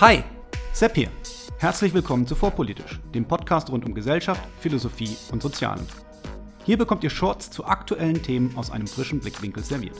[0.00, 0.22] Hi,
[0.72, 1.10] Sepp hier.
[1.58, 5.84] Herzlich willkommen zu Vorpolitisch, dem Podcast rund um Gesellschaft, Philosophie und Sozialen.
[6.64, 9.96] Hier bekommt ihr Shorts zu aktuellen Themen aus einem frischen Blickwinkel serviert.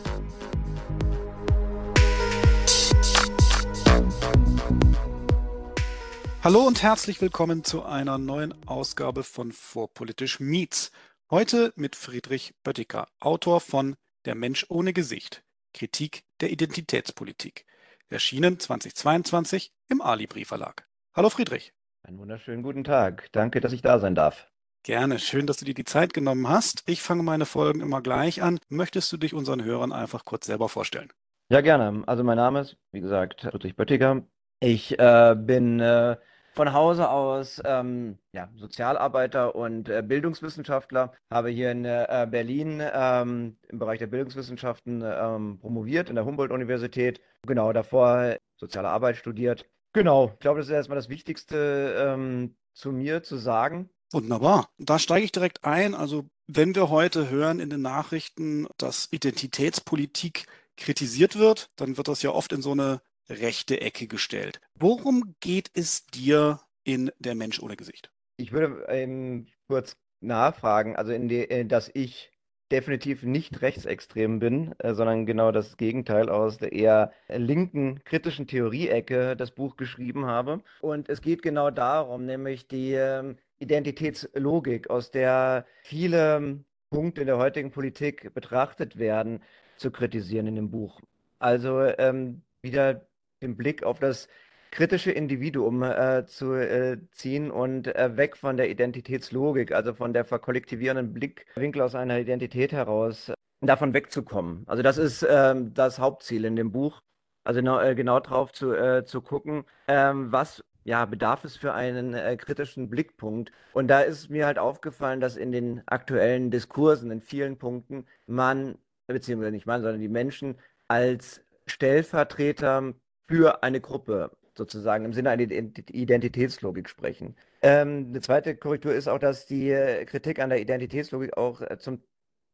[6.44, 10.92] Hallo und herzlich willkommen zu einer neuen Ausgabe von Vorpolitisch Meets.
[11.28, 13.96] Heute mit Friedrich Böttiger, Autor von
[14.26, 15.42] Der Mensch ohne Gesicht,
[15.74, 17.66] Kritik der Identitätspolitik.
[18.10, 20.88] Erschienen 2022 im Ali Verlag.
[21.14, 21.74] Hallo Friedrich.
[22.02, 23.28] Einen wunderschönen guten Tag.
[23.32, 24.48] Danke, dass ich da sein darf.
[24.82, 25.18] Gerne.
[25.18, 26.84] Schön, dass du dir die Zeit genommen hast.
[26.86, 28.60] Ich fange meine Folgen immer gleich an.
[28.70, 31.12] Möchtest du dich unseren Hörern einfach kurz selber vorstellen?
[31.50, 32.02] Ja, gerne.
[32.06, 34.22] Also mein Name ist, wie gesagt, Friedrich Böttiger.
[34.60, 36.16] Ich äh, bin äh,
[36.58, 43.56] von Hause aus ähm, ja, Sozialarbeiter und äh, Bildungswissenschaftler, habe hier in äh, Berlin ähm,
[43.68, 47.20] im Bereich der Bildungswissenschaften ähm, promoviert in der Humboldt-Universität.
[47.46, 49.66] Genau, davor soziale Arbeit studiert.
[49.92, 53.88] Genau, ich glaube, das ist erstmal das Wichtigste ähm, zu mir zu sagen.
[54.10, 54.68] Wunderbar.
[54.78, 55.94] Da steige ich direkt ein.
[55.94, 62.22] Also wenn wir heute hören in den Nachrichten, dass Identitätspolitik kritisiert wird, dann wird das
[62.22, 64.60] ja oft in so eine rechte Ecke gestellt.
[64.74, 68.10] Worum geht es dir in Der Mensch ohne Gesicht?
[68.36, 72.30] Ich würde ähm, kurz nachfragen, also die, äh, dass ich
[72.70, 79.36] definitiv nicht rechtsextrem bin, äh, sondern genau das Gegenteil aus der eher linken kritischen Theorieecke
[79.36, 80.62] das Buch geschrieben habe.
[80.80, 87.38] Und es geht genau darum, nämlich die äh, Identitätslogik, aus der viele Punkte in der
[87.38, 89.42] heutigen Politik betrachtet werden,
[89.76, 91.00] zu kritisieren in dem Buch.
[91.38, 93.06] Also ähm, wieder
[93.42, 94.28] den Blick auf das
[94.70, 100.24] kritische Individuum äh, zu äh, ziehen und äh, weg von der Identitätslogik, also von der
[100.24, 104.64] verkollektivierenden Blickwinkel aus einer Identität heraus, davon wegzukommen.
[104.66, 107.00] Also das ist ähm, das Hauptziel in dem Buch.
[107.44, 111.74] Also genau, äh, genau drauf zu, äh, zu gucken, ähm, was ja, bedarf es für
[111.74, 113.52] einen äh, kritischen Blickpunkt.
[113.74, 118.78] Und da ist mir halt aufgefallen, dass in den aktuellen Diskursen in vielen Punkten man,
[119.06, 120.56] beziehungsweise nicht man, sondern die Menschen
[120.88, 122.94] als Stellvertreter
[123.28, 127.36] für eine Gruppe sozusagen im Sinne einer Identitätslogik sprechen.
[127.62, 131.78] Ähm, eine zweite Korrektur ist auch, dass die äh, Kritik an der Identitätslogik auch äh,
[131.78, 132.02] zum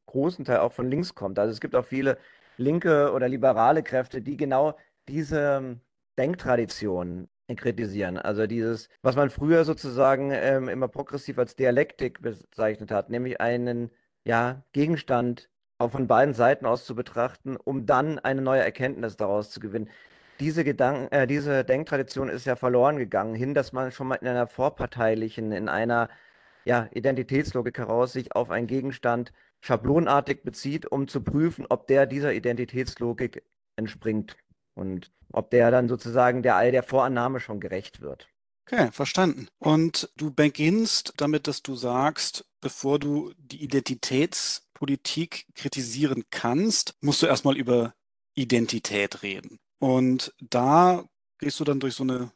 [0.07, 1.39] großen Teil auch von links kommt.
[1.39, 2.19] Also es gibt auch viele
[2.59, 4.77] linke oder liberale Kräfte, die genau
[5.09, 5.81] diese ähm,
[6.19, 8.19] Denktradition kritisieren.
[8.19, 13.91] Also dieses, was man früher sozusagen ähm, immer progressiv als Dialektik bezeichnet hat, nämlich einen
[14.25, 19.51] ja, Gegenstand auch von beiden Seiten aus zu betrachten, um dann eine neue Erkenntnis daraus
[19.51, 19.91] zu gewinnen
[20.41, 24.28] diese Gedanken, äh, diese Denktradition ist ja verloren gegangen, hin, dass man schon mal in
[24.28, 26.09] einer vorparteilichen, in einer
[26.65, 32.33] ja, Identitätslogik heraus sich auf einen Gegenstand schablonartig bezieht, um zu prüfen, ob der dieser
[32.33, 33.43] Identitätslogik
[33.77, 34.37] entspringt
[34.75, 38.28] und ob der dann sozusagen der all der Vorannahme schon gerecht wird.
[38.67, 39.49] Okay, verstanden.
[39.59, 47.27] Und du beginnst damit, dass du sagst, bevor du die Identitätspolitik kritisieren kannst, musst du
[47.27, 47.94] erstmal über
[48.34, 49.59] Identität reden.
[49.79, 51.05] Und da
[51.39, 52.33] gehst du dann durch so eine,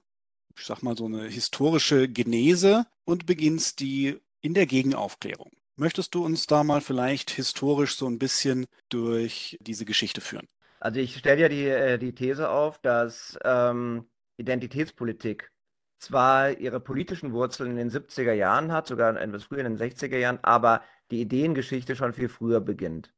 [0.57, 5.51] ich sag mal, so eine historische Genese und beginnst die in der Gegenaufklärung.
[5.77, 10.49] Möchtest du uns da mal vielleicht historisch so ein bisschen durch diese Geschichte führen?
[10.81, 15.51] Also ich stelle ja die, äh, die These auf, dass ähm, Identitätspolitik
[15.99, 20.17] zwar ihre politischen Wurzeln in den 70er Jahren hat, sogar etwas früher in den 60er
[20.17, 23.13] Jahren, aber die Ideengeschichte schon viel früher beginnt.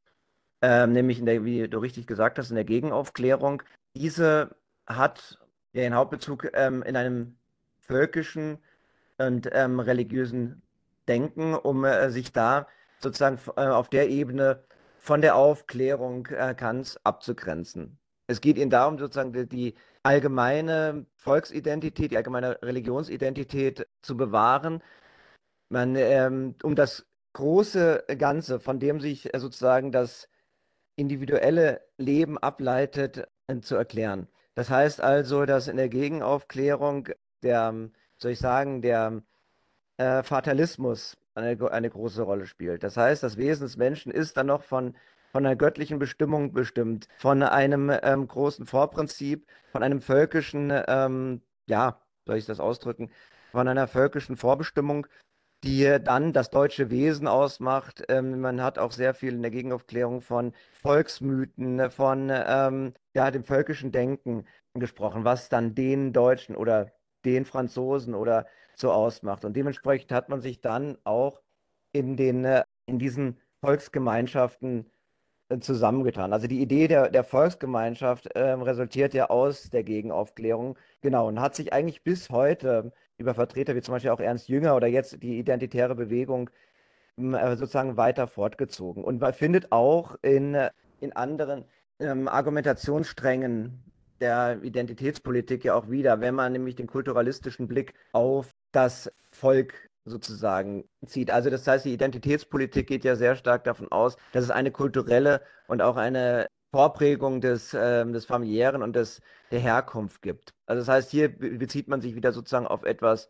[0.62, 3.62] Ähm, nämlich der, wie du richtig gesagt hast, in der Gegenaufklärung.
[3.94, 4.56] Diese
[4.86, 5.38] hat
[5.74, 7.36] den Hauptbezug ähm, in einem
[7.78, 8.58] völkischen
[9.18, 10.62] und ähm, religiösen
[11.08, 12.68] Denken, um äh, sich da
[13.00, 14.64] sozusagen äh, auf der Ebene
[14.98, 17.98] von der Aufklärung äh, Kants abzugrenzen.
[18.26, 24.82] Es geht ihnen darum, sozusagen die, die allgemeine Volksidentität, die allgemeine Religionsidentität zu bewahren,
[25.68, 30.28] man, ähm, um das große Ganze, von dem sich äh, sozusagen das
[30.96, 33.28] individuelle Leben ableitet,
[33.62, 34.28] zu erklären.
[34.54, 37.08] Das heißt also, dass in der Gegenaufklärung
[37.42, 39.22] der, soll ich sagen, der
[39.96, 42.82] äh, Fatalismus eine, eine große Rolle spielt.
[42.82, 44.96] Das heißt, das Wesen des Menschen ist dann noch von,
[45.32, 52.00] von einer göttlichen Bestimmung bestimmt, von einem ähm, großen Vorprinzip, von einem völkischen, ähm, ja,
[52.26, 53.10] soll ich das ausdrücken,
[53.52, 55.06] von einer völkischen Vorbestimmung
[55.64, 58.04] die dann das deutsche Wesen ausmacht.
[58.08, 63.44] Ähm, man hat auch sehr viel in der Gegenaufklärung von Volksmythen, von ähm, ja, dem
[63.44, 66.92] völkischen Denken gesprochen, was dann den Deutschen oder
[67.24, 69.44] den Franzosen oder so ausmacht.
[69.44, 71.42] Und dementsprechend hat man sich dann auch
[71.92, 74.90] in, den, äh, in diesen Volksgemeinschaften
[75.60, 76.32] zusammengetan.
[76.32, 81.56] Also die Idee der, der Volksgemeinschaft äh, resultiert ja aus der Gegenaufklärung, genau, und hat
[81.56, 85.38] sich eigentlich bis heute über Vertreter wie zum Beispiel auch Ernst Jünger oder jetzt die
[85.38, 86.50] identitäre Bewegung
[87.18, 89.04] äh, sozusagen weiter fortgezogen.
[89.04, 90.56] Und man findet auch in,
[91.00, 91.64] in anderen
[91.98, 93.84] ähm, Argumentationssträngen
[94.20, 100.84] der Identitätspolitik ja auch wieder, wenn man nämlich den kulturalistischen Blick auf das Volk sozusagen
[101.06, 101.30] zieht.
[101.30, 105.42] Also das heißt, die Identitätspolitik geht ja sehr stark davon aus, dass es eine kulturelle
[105.68, 109.20] und auch eine Vorprägung des, äh, des familiären und des,
[109.50, 110.54] der Herkunft gibt.
[110.66, 113.28] Also das heißt, hier bezieht man sich wieder sozusagen auf etwas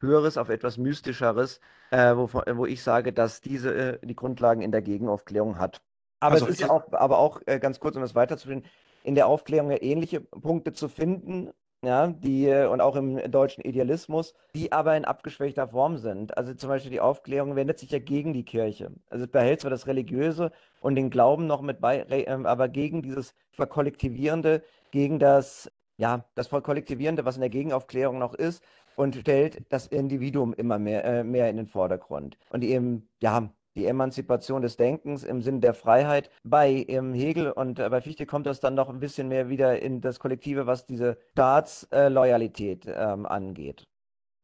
[0.00, 1.60] Höheres, auf etwas Mystischeres,
[1.90, 5.80] äh, wo, wo ich sage, dass diese äh, die Grundlagen in der Gegenaufklärung hat.
[6.20, 8.64] Aber also, es ist ja auch, aber auch äh, ganz kurz, um das weiterzuführen,
[9.04, 11.50] in der Aufklärung ja ähnliche Punkte zu finden,
[11.84, 16.36] ja, die äh, und auch im deutschen Idealismus, die aber in abgeschwächter Form sind.
[16.36, 18.92] Also zum Beispiel die Aufklärung wendet sich ja gegen die Kirche.
[19.10, 23.02] Also es behält zwar das Religiöse und den Glauben noch mit bei, ähm, aber gegen
[23.02, 28.62] dieses Verkollektivierende, gegen das, ja, das Verkollektivierende, was in der Gegenaufklärung noch ist,
[28.96, 32.36] und stellt das Individuum immer mehr, äh, mehr in den Vordergrund.
[32.50, 36.30] Und eben, ja, die Emanzipation des Denkens im Sinne der Freiheit.
[36.44, 39.80] Bei ähm, Hegel und äh, bei Fichte kommt das dann noch ein bisschen mehr wieder
[39.80, 43.88] in das Kollektive, was diese Staatsloyalität ähm, angeht.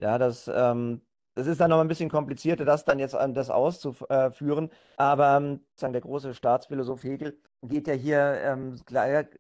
[0.00, 1.02] Ja, das, ähm,
[1.38, 4.70] das ist dann noch ein bisschen komplizierter, das dann jetzt an das auszuführen.
[4.96, 8.80] Aber ähm, der große Staatsphilosoph Hegel geht ja hier ähm,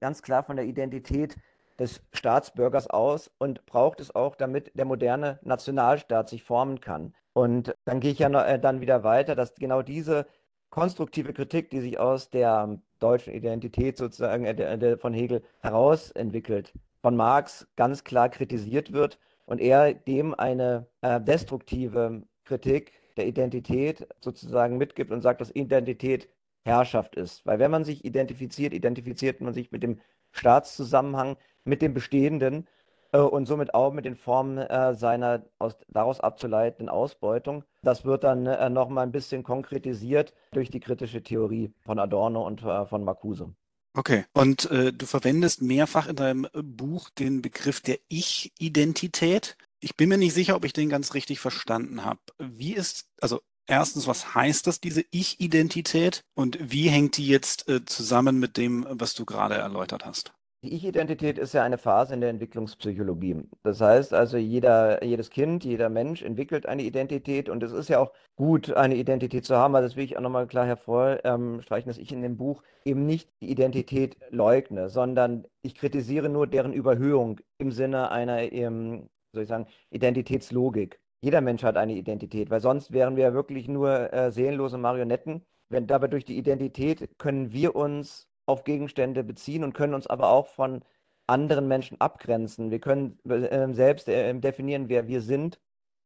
[0.00, 1.36] ganz klar von der Identität
[1.80, 7.14] des Staatsbürgers aus und braucht es auch, damit der moderne Nationalstaat sich formen kann.
[7.32, 10.26] Und dann gehe ich ja noch, äh, dann wieder weiter, dass genau diese
[10.70, 16.12] konstruktive Kritik, die sich aus der deutschen Identität sozusagen äh, der, der von Hegel heraus
[16.12, 16.72] entwickelt,
[17.02, 19.18] von Marx ganz klar kritisiert wird
[19.48, 26.28] und er dem eine äh, destruktive Kritik der Identität sozusagen mitgibt und sagt, dass Identität
[26.64, 27.46] Herrschaft ist.
[27.46, 30.00] Weil wenn man sich identifiziert, identifiziert man sich mit dem
[30.32, 32.68] Staatszusammenhang, mit dem Bestehenden
[33.12, 37.64] äh, und somit auch mit den Formen äh, seiner aus, daraus abzuleitenden Ausbeutung.
[37.82, 42.62] Das wird dann äh, nochmal ein bisschen konkretisiert durch die kritische Theorie von Adorno und
[42.62, 43.54] äh, von Marcuse.
[43.98, 49.56] Okay, und äh, du verwendest mehrfach in deinem Buch den Begriff der Ich-Identität.
[49.80, 52.20] Ich bin mir nicht sicher, ob ich den ganz richtig verstanden habe.
[52.38, 56.22] Wie ist, also erstens, was heißt das, diese Ich-Identität?
[56.36, 60.32] Und wie hängt die jetzt äh, zusammen mit dem, was du gerade erläutert hast?
[60.64, 63.44] Die Ich-Identität ist ja eine Phase in der Entwicklungspsychologie.
[63.62, 68.00] Das heißt also, jeder, jedes Kind, jeder Mensch entwickelt eine Identität und es ist ja
[68.00, 71.98] auch gut, eine Identität zu haben, weil das will ich auch nochmal klar hervorstreichen, dass
[71.98, 77.40] ich in dem Buch eben nicht die Identität leugne, sondern ich kritisiere nur deren Überhöhung
[77.58, 81.00] im Sinne einer, ähm, soll ich sagen, Identitätslogik.
[81.20, 85.46] Jeder Mensch hat eine Identität, weil sonst wären wir wirklich nur äh, seelenlose Marionetten.
[85.68, 90.30] Wenn dabei durch die Identität können wir uns auf Gegenstände beziehen und können uns aber
[90.30, 90.82] auch von
[91.26, 92.70] anderen Menschen abgrenzen.
[92.70, 95.60] Wir können äh, selbst äh, definieren, wer wir sind,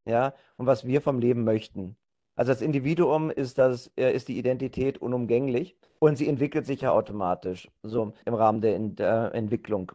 [0.04, 1.96] ja, und was wir vom Leben möchten.
[2.34, 6.90] Also als Individuum ist das, äh, ist die Identität unumgänglich und sie entwickelt sich ja
[6.90, 9.92] automatisch, so im Rahmen der, in, der Entwicklung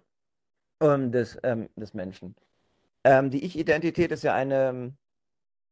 [0.82, 2.36] ähm, des, ähm, des Menschen.
[3.04, 4.96] Ähm, die Ich-Identität ist ja eine,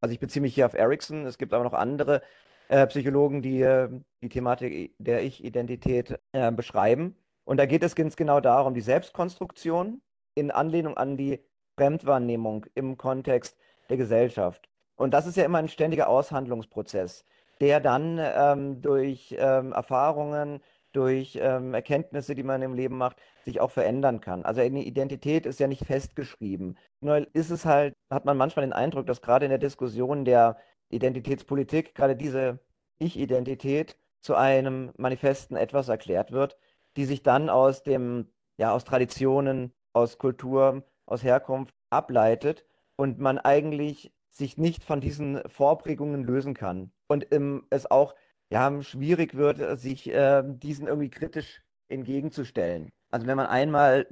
[0.02, 2.22] also ich beziehe mich hier auf Erickson, es gibt aber noch andere
[2.68, 3.90] äh, Psychologen, die äh,
[4.22, 7.16] die Thematik der Ich-Identität äh, beschreiben.
[7.44, 10.02] Und da geht es ganz genau darum, die Selbstkonstruktion
[10.34, 11.40] in Anlehnung an die
[11.78, 13.58] Fremdwahrnehmung im Kontext
[13.90, 14.68] der Gesellschaft.
[14.96, 17.26] Und das ist ja immer ein ständiger Aushandlungsprozess,
[17.62, 20.62] der dann ähm, durch ähm, Erfahrungen,
[20.94, 24.46] durch ähm, Erkenntnisse, die man im Leben macht, sich auch verändern kann.
[24.46, 26.78] Also eine Identität ist ja nicht festgeschrieben.
[27.02, 30.58] Nur ist es halt, hat man manchmal den Eindruck, dass gerade in der Diskussion der
[30.90, 32.60] Identitätspolitik gerade diese
[32.98, 36.58] Ich-Identität zu einem manifesten Etwas erklärt wird,
[36.98, 38.28] die sich dann aus dem,
[38.58, 42.66] ja, aus Traditionen, aus Kultur, aus Herkunft ableitet
[42.96, 46.92] und man eigentlich sich nicht von diesen Vorprägungen lösen kann.
[47.08, 48.16] Und ähm, es auch
[48.50, 52.92] ja, schwierig wird, sich äh, diesen irgendwie kritisch entgegenzustellen.
[53.12, 54.08] Also wenn man einmal,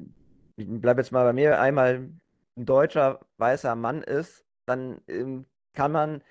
[0.56, 2.10] ich bleibe jetzt mal bei mir, einmal
[2.56, 6.24] ein deutscher weißer Mann ist, dann ähm, kann man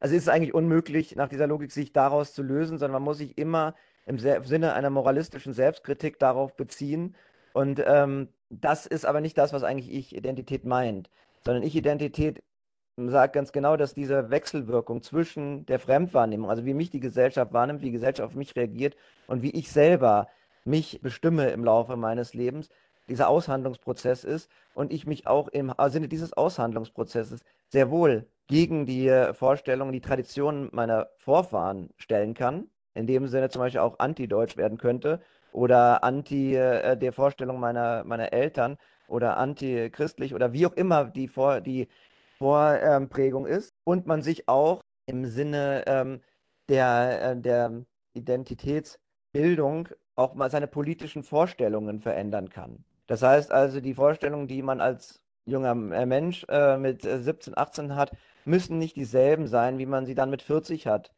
[0.00, 3.18] also ist es eigentlich unmöglich, nach dieser Logik sich daraus zu lösen, sondern man muss
[3.18, 3.74] sich immer
[4.06, 7.14] im Sinne einer moralistischen Selbstkritik darauf beziehen.
[7.52, 11.10] Und ähm, das ist aber nicht das, was eigentlich Ich-Identität meint,
[11.44, 12.42] sondern Ich-Identität
[12.96, 17.80] sagt ganz genau, dass diese Wechselwirkung zwischen der Fremdwahrnehmung, also wie mich die Gesellschaft wahrnimmt,
[17.80, 20.28] wie die Gesellschaft auf mich reagiert und wie ich selber
[20.64, 22.68] mich bestimme im Laufe meines Lebens,
[23.08, 29.10] dieser Aushandlungsprozess ist und ich mich auch im Sinne dieses Aushandlungsprozesses sehr wohl gegen die
[29.32, 34.78] Vorstellungen, die Traditionen meiner Vorfahren stellen kann, in dem Sinne zum Beispiel auch anti-deutsch werden
[34.78, 35.20] könnte
[35.52, 41.28] oder anti äh, der Vorstellung meiner, meiner Eltern oder anti-christlich oder wie auch immer die,
[41.28, 41.88] Vor die
[42.38, 46.20] Vorprägung ist und man sich auch im Sinne ähm,
[46.68, 47.84] der, äh, der
[48.14, 52.84] Identitätsbildung auch mal seine politischen Vorstellungen verändern kann.
[53.08, 57.56] Das heißt also, die Vorstellungen, die man als junger äh, Mensch äh, mit 17, äh,
[57.56, 58.12] 18 hat,
[58.44, 61.10] müssen nicht dieselben sein, wie man sie dann mit 40 hat.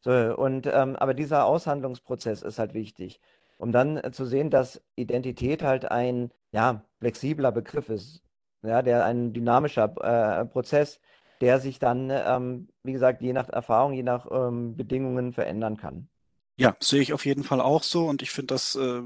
[0.00, 3.20] So, und, ähm, aber dieser Aushandlungsprozess ist halt wichtig,
[3.56, 8.22] um dann äh, zu sehen, dass Identität halt ein ja, flexibler Begriff ist,
[8.62, 9.94] ja, der ein dynamischer
[10.40, 11.00] äh, Prozess,
[11.40, 16.08] der sich dann, ähm, wie gesagt, je nach Erfahrung, je nach ähm, Bedingungen verändern kann.
[16.58, 19.02] Ja, sehe ich auf jeden Fall auch so und ich finde das äh,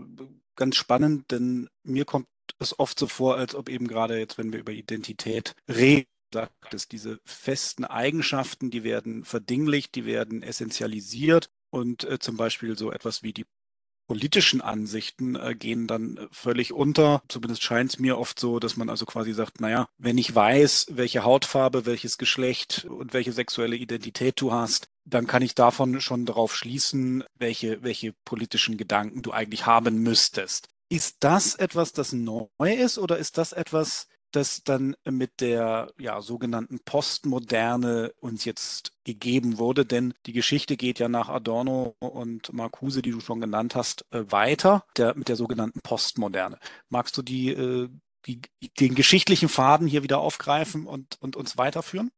[0.56, 2.26] ganz spannend, denn mir kommt
[2.58, 6.72] es oft so vor, als ob eben gerade jetzt, wenn wir über Identität reden, sagt
[6.72, 12.90] es, diese festen Eigenschaften, die werden verdinglicht, die werden essentialisiert und äh, zum Beispiel so
[12.90, 13.44] etwas wie die
[14.06, 17.22] politischen Ansichten äh, gehen dann äh, völlig unter.
[17.28, 20.86] Zumindest scheint es mir oft so, dass man also quasi sagt, naja, wenn ich weiß,
[20.90, 26.26] welche Hautfarbe, welches Geschlecht und welche sexuelle Identität du hast, dann kann ich davon schon
[26.26, 30.68] darauf schließen, welche, welche politischen Gedanken du eigentlich haben müsstest.
[30.88, 36.20] Ist das etwas, das neu ist oder ist das etwas, das dann mit der ja,
[36.20, 39.84] sogenannten Postmoderne uns jetzt gegeben wurde.
[39.84, 44.24] Denn die Geschichte geht ja nach Adorno und Marcuse, die du schon genannt hast, äh,
[44.30, 46.58] weiter der, mit der sogenannten Postmoderne.
[46.88, 47.88] Magst du die, äh,
[48.26, 48.40] die,
[48.80, 52.10] den geschichtlichen Faden hier wieder aufgreifen und, und uns weiterführen?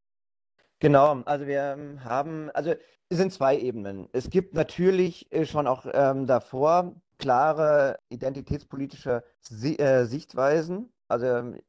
[0.81, 2.75] Genau, also wir ähm, haben, also
[3.09, 4.09] es sind zwei Ebenen.
[4.13, 10.93] Es gibt natürlich äh, schon auch ähm, davor klare identitätspolitische Si Sichtweisen.
[11.09, 11.61] Also ähm,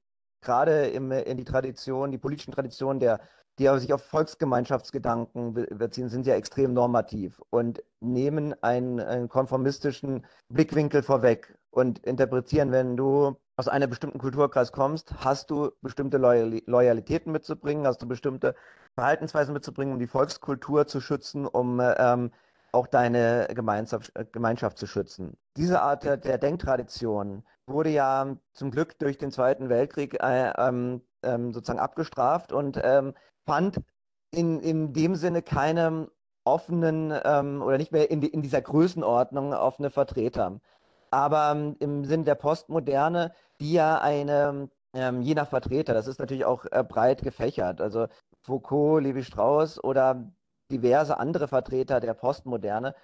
[0.45, 3.19] gerade im, in die Tradition, die politischen Traditionen der
[3.59, 11.03] die sich auf Volksgemeinschaftsgedanken beziehen, sind ja extrem normativ und nehmen einen, einen, konformistischen Blickwinkel
[11.03, 17.87] vorweg und interpretieren, wenn du aus einem bestimmten Kulturkreis kommst, hast du bestimmte Loyalitäten mitzubringen,
[17.87, 18.55] hast du bestimmte
[18.95, 22.31] Verhaltensweisen mitzubringen, um die Volkskultur zu schützen, um ähm,
[22.73, 25.37] auch deine Gemeinschaft, Gemeinschaft zu schützen.
[25.57, 31.01] Diese Art der, der Denktradition wurde ja zum Glück durch den Zweiten Weltkrieg äh, ähm,
[31.23, 33.13] ähm, sozusagen abgestraft und ähm,
[33.45, 33.81] fand
[34.31, 36.09] in, in dem Sinne keine
[36.43, 40.59] offenen ähm, oder nicht mehr in, in dieser Größenordnung offene Vertreter.
[41.09, 46.19] Aber ähm, im Sinne der Postmoderne, die ja eine, ähm, je nach Vertreter, das ist
[46.19, 48.07] natürlich auch äh, breit gefächert, also
[48.41, 50.31] Foucault, Levi-Strauss oder
[50.71, 52.95] diverse andere Vertreter der Postmoderne,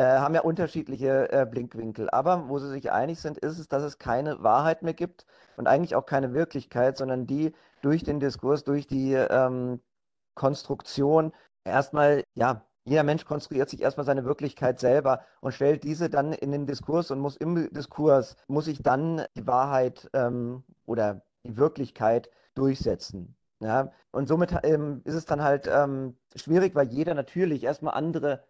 [0.00, 2.08] äh, haben ja unterschiedliche äh, Blinkwinkel.
[2.08, 5.26] Aber wo sie sich einig sind, ist es, dass es keine Wahrheit mehr gibt
[5.58, 7.52] und eigentlich auch keine Wirklichkeit, sondern die
[7.82, 9.80] durch den Diskurs, durch die ähm,
[10.34, 11.32] Konstruktion
[11.64, 16.50] erstmal, ja, jeder Mensch konstruiert sich erstmal seine Wirklichkeit selber und stellt diese dann in
[16.50, 22.30] den Diskurs und muss im Diskurs, muss sich dann die Wahrheit ähm, oder die Wirklichkeit
[22.54, 23.36] durchsetzen.
[23.62, 28.42] Ja, und somit ähm, ist es dann halt ähm, schwierig, weil jeder natürlich erstmal andere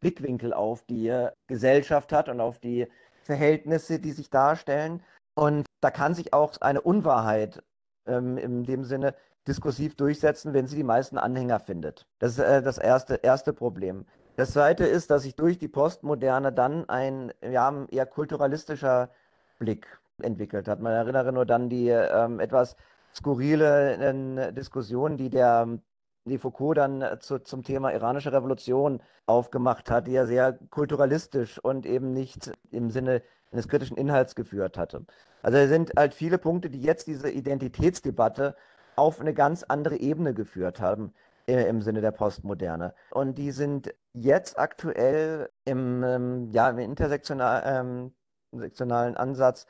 [0.00, 1.14] Blickwinkel auf die
[1.46, 2.86] Gesellschaft hat und auf die
[3.22, 5.02] Verhältnisse, die sich darstellen.
[5.34, 7.62] Und da kann sich auch eine Unwahrheit
[8.06, 9.14] ähm, in dem Sinne
[9.46, 12.06] diskursiv durchsetzen, wenn sie die meisten Anhänger findet.
[12.18, 14.06] Das ist äh, das erste, erste Problem.
[14.36, 19.10] Das zweite ist, dass sich durch die Postmoderne dann ein ja, eher kulturalistischer
[19.58, 19.86] Blick
[20.22, 20.80] entwickelt hat.
[20.80, 22.76] Man erinnere nur dann die ähm, etwas
[23.14, 25.78] skurrile äh, Diskussion, die der
[26.24, 31.58] die Foucault dann äh, zu, zum Thema iranische Revolution aufgemacht hat, die er sehr kulturalistisch
[31.58, 33.22] und eben nicht im Sinne
[33.52, 35.04] eines kritischen Inhalts geführt hatte.
[35.42, 38.54] Also es sind halt viele Punkte, die jetzt diese Identitätsdebatte
[38.96, 41.14] auf eine ganz andere Ebene geführt haben
[41.46, 42.94] äh, im Sinne der Postmoderne.
[43.10, 48.12] Und die sind jetzt aktuell im, ähm, ja, im intersektionalen
[48.52, 49.66] ähm, Ansatz,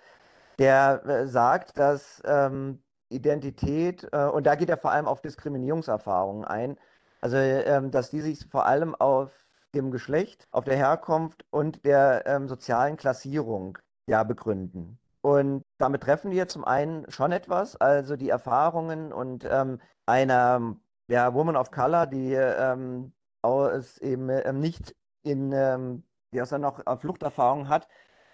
[0.58, 6.44] der äh, sagt, dass ähm, Identität, äh, und da geht er vor allem auf Diskriminierungserfahrungen
[6.44, 6.76] ein,
[7.20, 9.30] also ähm, dass die sich vor allem auf
[9.74, 14.98] dem Geschlecht, auf der Herkunft und der ähm, sozialen Klassierung ja begründen.
[15.22, 20.76] Und damit treffen wir zum einen schon etwas, also die Erfahrungen und ähm, einer
[21.08, 23.12] ja, Woman of Color, die ähm,
[23.42, 27.86] aus eben ähm, nicht in, ähm, die aus noch Fluchterfahrung hat,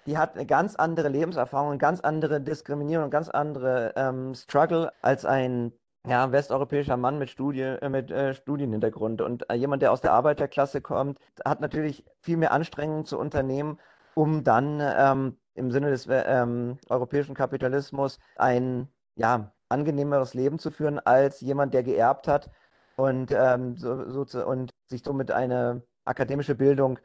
[0.06, 4.92] die hat eine ganz andere Lebenserfahrung, eine ganz andere Diskriminierung, eine ganz andere ähm, Struggle
[5.02, 5.72] als ein
[6.06, 9.20] ja, westeuropäischer Mann mit, Studie, äh, mit äh, Studienhintergrund.
[9.20, 13.80] Und äh, jemand, der aus der Arbeiterklasse kommt, hat natürlich viel mehr Anstrengungen zu unternehmen,
[14.14, 21.00] um dann ähm, im Sinne des ähm, europäischen Kapitalismus ein ja, angenehmeres Leben zu führen
[21.00, 22.50] als jemand, der geerbt hat
[22.96, 27.00] und, ähm, so, so zu, und sich somit eine akademische Bildung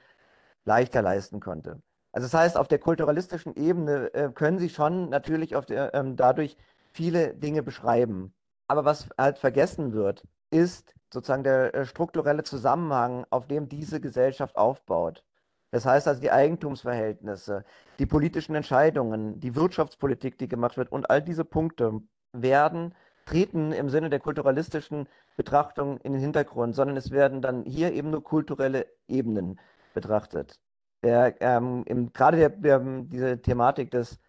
[0.66, 1.82] leichter leisten konnte.
[2.12, 6.58] Also das heißt, auf der kulturalistischen Ebene äh, können Sie schon natürlich der, ähm, dadurch
[6.92, 8.34] viele Dinge beschreiben.
[8.68, 14.58] Aber was halt vergessen wird, ist sozusagen der äh, strukturelle Zusammenhang, auf dem diese Gesellschaft
[14.58, 15.24] aufbaut.
[15.72, 17.64] Das heißt also die Eigentumsverhältnisse,
[17.98, 22.02] die politischen Entscheidungen, die Wirtschaftspolitik, die gemacht wird und all diese Punkte
[22.34, 22.94] werden,
[23.26, 28.10] treten im Sinne der kulturalistischen Betrachtung in den Hintergrund, sondern es werden dann hier eben
[28.10, 29.60] nur kulturelle Ebenen
[29.94, 30.60] betrachtet.
[31.04, 34.20] Der, ähm, im, gerade der, der, diese Thematik des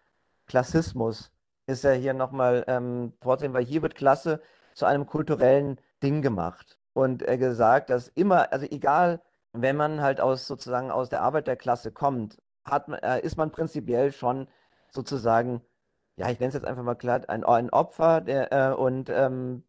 [0.47, 1.31] Klassismus
[1.67, 4.41] ist ja hier nochmal ähm, vorzusehen, weil hier wird Klasse
[4.73, 6.77] zu einem kulturellen Ding gemacht.
[6.93, 9.21] Und äh, gesagt, dass immer, also egal,
[9.53, 14.47] wenn man halt aus sozusagen aus der Arbeiterklasse kommt, hat äh, ist man prinzipiell schon
[14.89, 15.61] sozusagen,
[16.17, 19.63] ja, ich nenne es jetzt einfach mal klar, ein, ein Opfer der, äh, und ähm,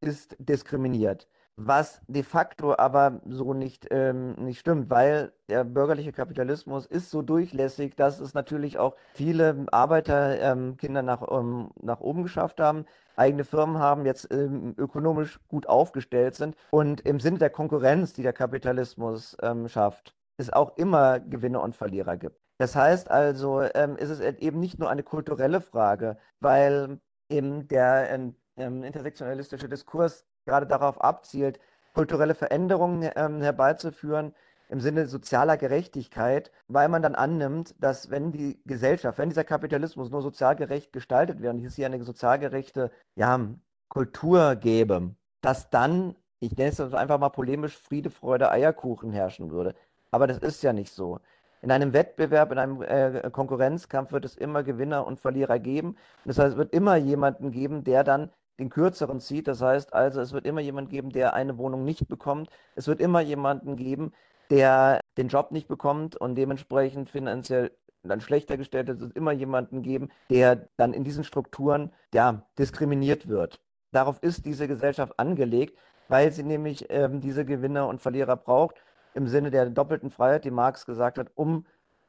[0.00, 1.28] ist diskriminiert
[1.60, 7.20] was de facto aber so nicht, ähm, nicht stimmt, weil der bürgerliche Kapitalismus ist so
[7.20, 12.86] durchlässig, dass es natürlich auch viele Arbeiterkinder ähm, nach, ähm, nach oben geschafft haben,
[13.16, 18.22] eigene Firmen haben, jetzt ähm, ökonomisch gut aufgestellt sind und im Sinne der Konkurrenz, die
[18.22, 22.40] der Kapitalismus ähm, schafft, es auch immer Gewinner und Verlierer gibt.
[22.58, 28.32] Das heißt also, ähm, ist es eben nicht nur eine kulturelle Frage, weil eben der
[28.56, 31.60] intersektionalistische Diskurs gerade darauf abzielt,
[31.94, 34.34] kulturelle Veränderungen ähm, herbeizuführen
[34.68, 40.10] im Sinne sozialer Gerechtigkeit, weil man dann annimmt, dass wenn die Gesellschaft, wenn dieser Kapitalismus
[40.10, 43.40] nur sozial gerecht gestaltet wird und es hier eine sozial gerechte ja,
[43.88, 49.74] Kultur gäbe, dass dann, ich nenne es einfach mal polemisch, Friede, Freude, Eierkuchen herrschen würde.
[50.10, 51.20] Aber das ist ja nicht so.
[51.60, 55.96] In einem Wettbewerb, in einem äh, Konkurrenzkampf wird es immer Gewinner und Verlierer geben.
[56.24, 59.48] das heißt, es wird immer jemanden geben, der dann den kürzeren zieht.
[59.48, 62.50] Das heißt also, es wird immer jemand geben, der eine Wohnung nicht bekommt.
[62.74, 64.12] Es wird immer jemanden geben,
[64.50, 67.70] der den Job nicht bekommt und dementsprechend finanziell
[68.02, 68.96] dann schlechter gestellt ist.
[68.96, 73.60] Es wird immer jemanden geben, der dann in diesen Strukturen ja, diskriminiert wird.
[73.92, 78.76] Darauf ist diese Gesellschaft angelegt, weil sie nämlich ähm, diese Gewinner und Verlierer braucht,
[79.14, 81.66] im Sinne der doppelten Freiheit, die Marx gesagt hat, um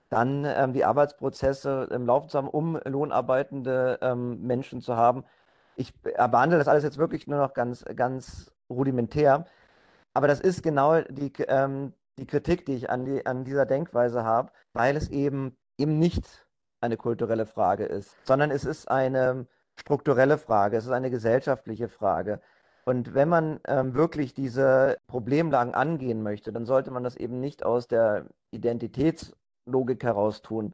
[0.09, 5.23] dann ähm, die Arbeitsprozesse im Laufen zu haben, um lohnarbeitende ähm, Menschen zu haben,
[5.79, 9.45] ich behandle das alles jetzt wirklich nur noch ganz, ganz rudimentär.
[10.13, 14.23] Aber das ist genau die, ähm, die Kritik, die ich an, die, an dieser Denkweise
[14.25, 16.45] habe, weil es eben, eben nicht
[16.81, 19.47] eine kulturelle Frage ist, sondern es ist eine
[19.79, 22.41] strukturelle Frage, es ist eine gesellschaftliche Frage.
[22.83, 27.63] Und wenn man ähm, wirklich diese Problemlagen angehen möchte, dann sollte man das eben nicht
[27.63, 30.73] aus der Identitätslogik heraus tun,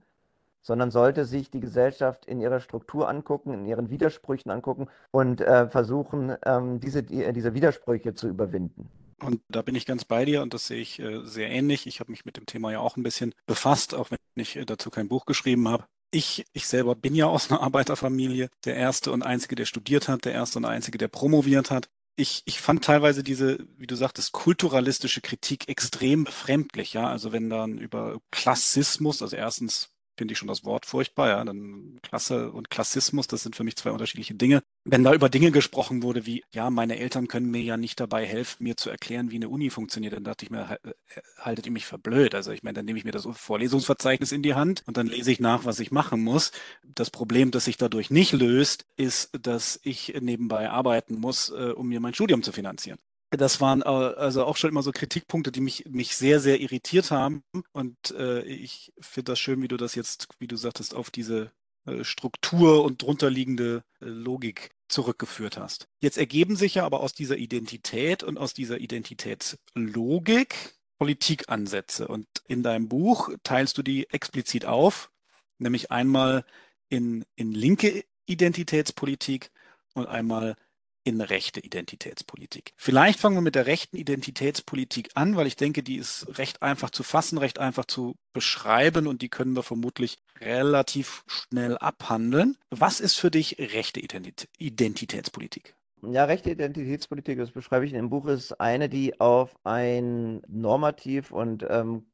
[0.65, 5.69] sondern sollte sich die Gesellschaft in ihrer Struktur angucken, in ihren Widersprüchen angucken und äh,
[5.69, 8.89] versuchen, ähm, diese, die, diese Widersprüche zu überwinden.
[9.21, 11.85] Und da bin ich ganz bei dir und das sehe ich äh, sehr ähnlich.
[11.85, 14.65] Ich habe mich mit dem Thema ja auch ein bisschen befasst, auch wenn ich äh,
[14.65, 15.85] dazu kein Buch geschrieben habe.
[16.11, 20.25] Ich, ich selber bin ja aus einer Arbeiterfamilie, der erste und einzige, der studiert hat,
[20.25, 21.89] der erste und einzige, der promoviert hat.
[22.17, 27.07] Ich, ich fand teilweise diese, wie du sagtest, kulturalistische Kritik extrem befremdlich, ja.
[27.07, 31.43] Also wenn dann über Klassismus, also erstens finde ich schon das Wort furchtbar, ja.
[31.43, 34.61] Dann Klasse und Klassismus, das sind für mich zwei unterschiedliche Dinge.
[34.83, 38.25] Wenn da über Dinge gesprochen wurde wie, ja, meine Eltern können mir ja nicht dabei
[38.25, 40.93] helfen, mir zu erklären, wie eine Uni funktioniert, dann dachte ich mir, äh,
[41.39, 42.35] haltet ihr mich für blöd.
[42.35, 45.31] Also ich meine, dann nehme ich mir das Vorlesungsverzeichnis in die Hand und dann lese
[45.31, 46.51] ich nach, was ich machen muss.
[46.83, 51.87] Das Problem, das sich dadurch nicht löst, ist, dass ich nebenbei arbeiten muss, äh, um
[51.87, 52.99] mir mein Studium zu finanzieren.
[53.37, 57.11] Das waren äh, also auch schon immer so Kritikpunkte, die mich, mich sehr, sehr irritiert
[57.11, 57.43] haben.
[57.71, 61.51] Und äh, ich finde das schön, wie du das jetzt, wie du sagtest, auf diese
[61.85, 65.87] äh, Struktur und drunterliegende äh, Logik zurückgeführt hast.
[65.99, 72.07] Jetzt ergeben sich ja aber aus dieser Identität und aus dieser Identitätslogik Politikansätze.
[72.07, 75.11] Und in deinem Buch teilst du die explizit auf,
[75.57, 76.45] nämlich einmal
[76.89, 79.51] in, in linke Identitätspolitik
[79.93, 80.55] und einmal
[81.05, 82.73] in rechte Identitätspolitik.
[82.75, 86.89] Vielleicht fangen wir mit der rechten Identitätspolitik an, weil ich denke, die ist recht einfach
[86.89, 92.57] zu fassen, recht einfach zu beschreiben und die können wir vermutlich relativ schnell abhandeln.
[92.71, 94.01] Was ist für dich rechte
[94.57, 95.75] Identitätspolitik?
[96.01, 101.31] Ja, rechte Identitätspolitik, das beschreibe ich in dem Buch, ist eine, die auf ein normativ
[101.31, 102.07] und ähm,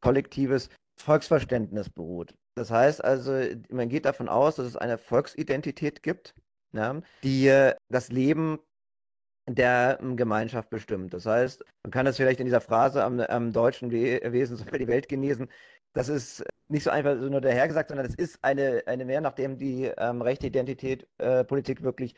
[0.00, 2.34] kollektives Volksverständnis beruht.
[2.54, 3.32] Das heißt also,
[3.70, 6.34] man geht davon aus, dass es eine Volksidentität gibt,
[6.76, 8.58] ja, die äh, das Leben
[9.48, 11.14] der ähm, Gemeinschaft bestimmt.
[11.14, 14.78] Das heißt, man kann das vielleicht in dieser Phrase am, am deutschen We Wesen soll
[14.78, 15.48] die Welt genesen.
[15.92, 19.56] Das ist nicht so einfach so nur dahergesagt, sondern es ist eine, eine mehr, nachdem
[19.56, 22.14] die ähm, rechte Identität äh, wirklich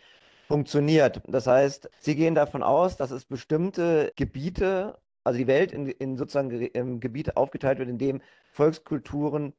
[0.49, 1.21] funktioniert.
[1.29, 6.17] Das heißt, sie gehen davon aus, dass es bestimmte Gebiete also die Welt in, in
[6.17, 9.53] sozusagen in Gebiete aufgeteilt wird, in dem Volkskulturen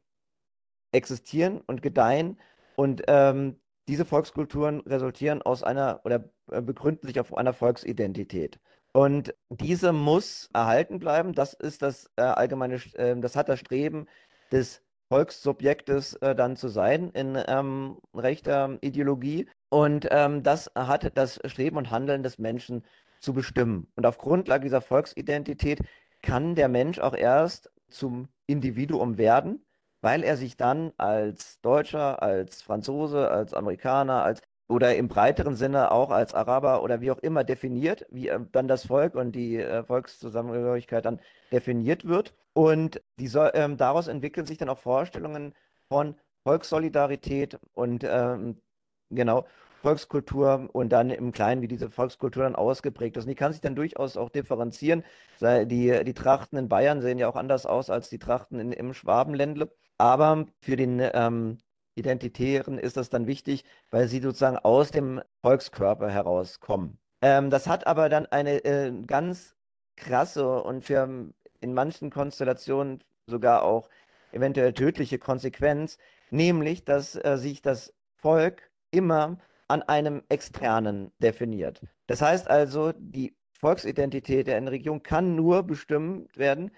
[0.92, 2.40] existieren und gedeihen
[2.76, 3.60] und ähm,
[3.90, 8.60] diese Volkskulturen resultieren aus einer oder äh, begründen sich auf einer Volksidentität.
[8.94, 11.34] Und diese muss erhalten bleiben.
[11.34, 14.06] Das ist das äh, allgemeine, äh, das hat das Streben
[14.52, 19.50] des Volkssubjektes äh, dann zu sein in ähm, rechter Ideologie.
[19.70, 22.84] Und ähm, das hat das Streben und Handeln des Menschen
[23.20, 23.88] zu bestimmen.
[23.96, 25.80] Und auf Grundlage dieser Volksidentität
[26.22, 29.66] kann der Mensch auch erst zum Individuum werden,
[30.02, 35.92] weil er sich dann als Deutscher, als Franzose, als Amerikaner, als oder im breiteren Sinne
[35.92, 39.58] auch als Araber oder wie auch immer definiert, wie äh, dann das Volk und die
[39.58, 41.20] äh, Volkszusammengehörigkeit dann
[41.52, 42.36] definiert wird.
[42.54, 45.56] Und die ähm, daraus entwickeln sich dann auch Vorstellungen
[45.88, 48.62] von Volkssolidarität und ähm,
[49.10, 49.46] genau
[49.82, 53.24] Volkskultur und dann im Kleinen, wie diese Volkskultur dann ausgeprägt ist.
[53.24, 55.04] Und die kann sich dann durchaus auch differenzieren.
[55.42, 58.94] Die, die Trachten in Bayern sehen ja auch anders aus als die Trachten in, im
[58.94, 59.72] Schwabenländle.
[60.00, 61.58] Aber für den ähm,
[61.96, 66.98] Identitären ist das dann wichtig, weil sie sozusagen aus dem Volkskörper herauskommen.
[67.22, 69.56] Ähm, das hat aber dann eine äh, ganz
[69.98, 73.90] krasse und für in manchen Konstellationen sogar auch
[74.32, 75.98] eventuell tödliche Konsequenz,
[76.32, 81.82] nämlich, dass äh, sich das Volk immer an einem Externen definiert.
[82.08, 86.72] Das heißt also, die Volksidentität der Region kann nur bestimmt werden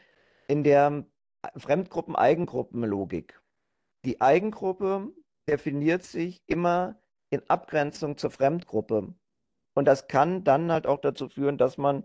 [0.47, 1.05] in der
[1.55, 3.41] Fremdgruppen-Eigengruppen-Logik.
[4.05, 5.11] Die Eigengruppe
[5.47, 6.99] definiert sich immer
[7.29, 9.13] in Abgrenzung zur Fremdgruppe.
[9.73, 12.03] Und das kann dann halt auch dazu führen, dass man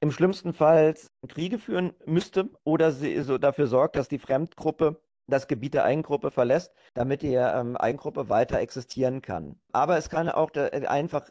[0.00, 0.94] im schlimmsten Fall
[1.28, 6.72] Kriege führen müsste oder so dafür sorgt, dass die Fremdgruppe das Gebiet der Eigengruppe verlässt,
[6.92, 9.58] damit die ähm, Eigengruppe weiter existieren kann.
[9.72, 11.30] Aber es kann auch da, äh, einfach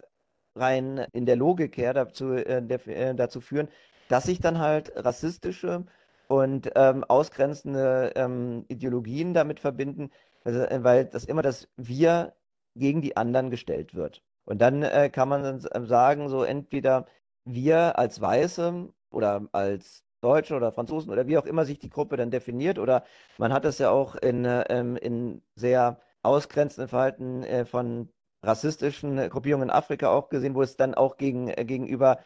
[0.55, 3.69] rein in der Logik her dazu, äh, äh, dazu führen,
[4.09, 5.85] dass sich dann halt rassistische
[6.27, 10.11] und ähm, ausgrenzende ähm, Ideologien damit verbinden,
[10.43, 12.33] also, äh, weil das immer das Wir
[12.75, 14.23] gegen die anderen gestellt wird.
[14.45, 17.05] Und dann äh, kann man dann äh, sagen, so entweder
[17.45, 22.17] wir als Weiße oder als Deutsche oder Franzosen oder wie auch immer sich die Gruppe
[22.17, 22.79] dann definiert.
[22.79, 23.03] Oder
[23.37, 28.09] man hat das ja auch in, ähm, in sehr ausgrenzenden Verhalten äh, von
[28.41, 32.19] rassistischen Gruppierungen in Afrika auch gesehen, wo es dann auch gegen, äh, gegenüber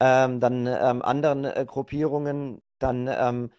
[0.00, 3.50] ähm, dann ähm, anderen äh, Gruppierungen dann ähm,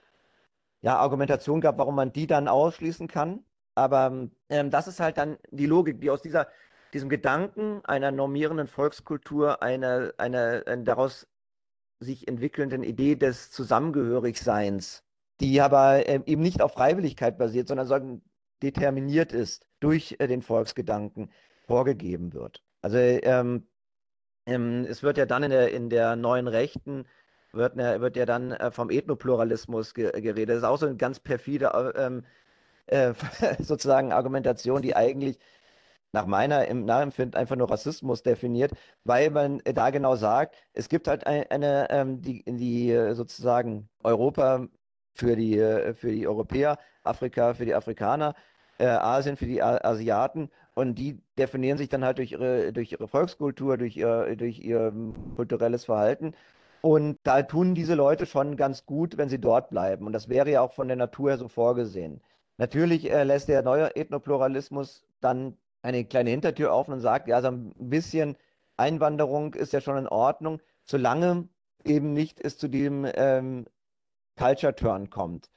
[0.82, 3.44] ja, Argumentation gab, warum man die dann ausschließen kann.
[3.76, 6.48] Aber ähm, das ist halt dann die Logik, die aus dieser,
[6.94, 11.28] diesem Gedanken einer normierenden Volkskultur, einer, einer, einer daraus
[12.00, 15.04] sich entwickelnden Idee des Zusammengehörigseins,
[15.40, 18.22] die aber äh, eben nicht auf Freiwilligkeit basiert, sondern sagen,
[18.62, 21.32] determiniert ist durch äh, den Volksgedanken,
[21.66, 22.62] vorgegeben wird.
[22.82, 23.68] Also ähm,
[24.46, 27.06] ähm, es wird ja dann in der, in der neuen Rechten
[27.54, 30.50] wird, ne, wird ja dann äh, vom Ethnopluralismus ge geredet.
[30.50, 32.26] Das ist auch so eine ganz perfide ähm,
[32.88, 33.14] äh,
[33.60, 35.40] sozusagen Argumentation, die eigentlich
[36.12, 38.72] nach meiner im Nachempfinden einfach nur Rassismus definiert,
[39.04, 43.90] weil man da genau sagt, es gibt halt eine, eine ähm, die, die äh, sozusagen
[44.04, 44.68] Europa
[45.16, 48.36] für die, äh, für die Europäer, Afrika für die Afrikaner,
[48.78, 53.08] äh, Asien für die Asiaten und die definieren sich dann halt durch ihre, durch ihre
[53.08, 54.94] Volkskultur, durch ihr, durch ihr
[55.36, 56.34] kulturelles Verhalten.
[56.86, 60.06] Und da tun diese Leute schon ganz gut, wenn sie dort bleiben.
[60.06, 62.22] Und das wäre ja auch von der Natur her so vorgesehen.
[62.58, 67.48] Natürlich äh, lässt der neue Ethnopluralismus dann eine kleine Hintertür auf und sagt, ja, so
[67.48, 68.36] ein bisschen
[68.76, 71.48] Einwanderung ist ja schon in Ordnung, solange
[71.86, 73.66] eben nicht es zu diesem ähm,
[74.38, 75.50] Culture Turn kommt.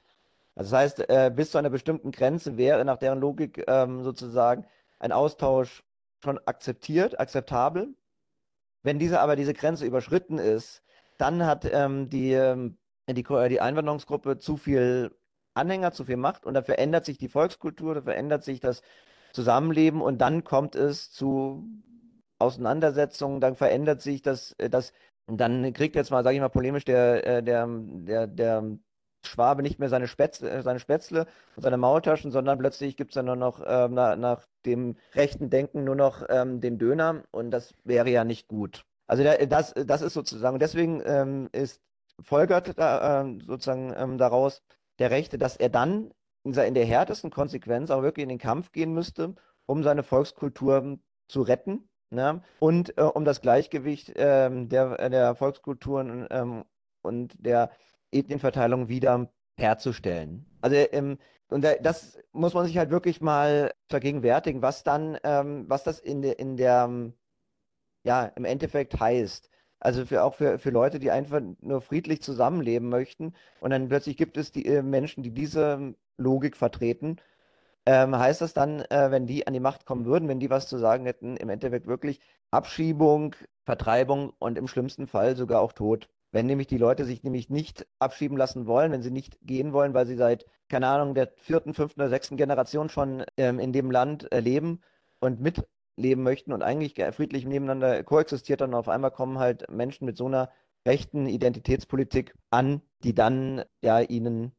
[0.55, 4.65] Also das heißt, äh, bis zu einer bestimmten Grenze wäre nach deren Logik ähm, sozusagen
[4.99, 5.83] ein Austausch
[6.23, 7.89] schon akzeptiert, akzeptabel.
[8.81, 10.83] Wenn diese aber diese Grenze überschritten ist,
[11.17, 12.77] dann hat ähm, die, ähm,
[13.09, 15.15] die, die Einwanderungsgruppe zu viel
[15.53, 18.81] Anhänger, zu viel Macht und da verändert sich die Volkskultur, da verändert sich das
[19.33, 21.67] Zusammenleben und dann kommt es zu
[22.39, 24.93] Auseinandersetzungen, dann verändert sich das, äh, das
[25.27, 28.77] dann kriegt jetzt mal, sage ich mal polemisch, der, äh, der, der, der
[29.25, 31.25] Schwabe nicht mehr seine Spätzle, äh, seine Spätzle
[31.55, 35.49] und seine Maultaschen, sondern plötzlich gibt es dann nur noch ähm, nach, nach, dem rechten
[35.49, 38.86] Denken nur noch ähm, den Döner und das wäre ja nicht gut.
[39.07, 41.81] Also das, das ist sozusagen, deswegen ähm, ist
[42.21, 44.63] folgert da, äh, sozusagen ähm, daraus
[44.99, 46.11] der Rechte, dass er dann
[46.43, 51.41] in, der härtesten Konsequenz auch wirklich in den Kampf gehen müsste, um seine Volkskultur zu
[51.41, 52.41] retten ne?
[52.59, 56.63] und äh, um das Gleichgewicht ähm, der, der Volkskulturen ähm,
[57.01, 57.71] und der
[58.11, 60.45] Ethnienverteilung wieder herzustellen.
[60.61, 61.17] Also ähm,
[61.49, 66.21] und das muss man sich halt wirklich mal vergegenwärtigen, was dann, ähm, was das in,
[66.21, 66.89] de, in der,
[68.07, 69.49] ja, im Endeffekt heißt.
[69.79, 73.33] Also für, auch für, für Leute, die einfach nur friedlich zusammenleben möchten.
[73.59, 77.17] Und dann plötzlich gibt es die äh, Menschen, die diese Logik vertreten.
[77.85, 80.67] Ähm, heißt das dann, äh, wenn die an die Macht kommen würden, wenn die was
[80.67, 82.19] zu sagen hätten, im Endeffekt wirklich
[82.51, 86.09] Abschiebung, Vertreibung und im schlimmsten Fall sogar auch Tod?
[86.31, 89.93] Wenn nämlich die Leute sich nämlich nicht abschieben lassen wollen, wenn sie nicht gehen wollen,
[89.93, 93.91] weil sie seit, keine Ahnung, der vierten, fünften oder sechsten Generation schon ähm, in dem
[93.91, 94.81] Land äh, leben
[95.19, 95.39] und
[95.97, 100.27] mitleben möchten und eigentlich friedlich nebeneinander koexistiert, dann auf einmal kommen halt Menschen mit so
[100.27, 100.49] einer
[100.87, 104.53] rechten Identitätspolitik an, die dann ja ihnen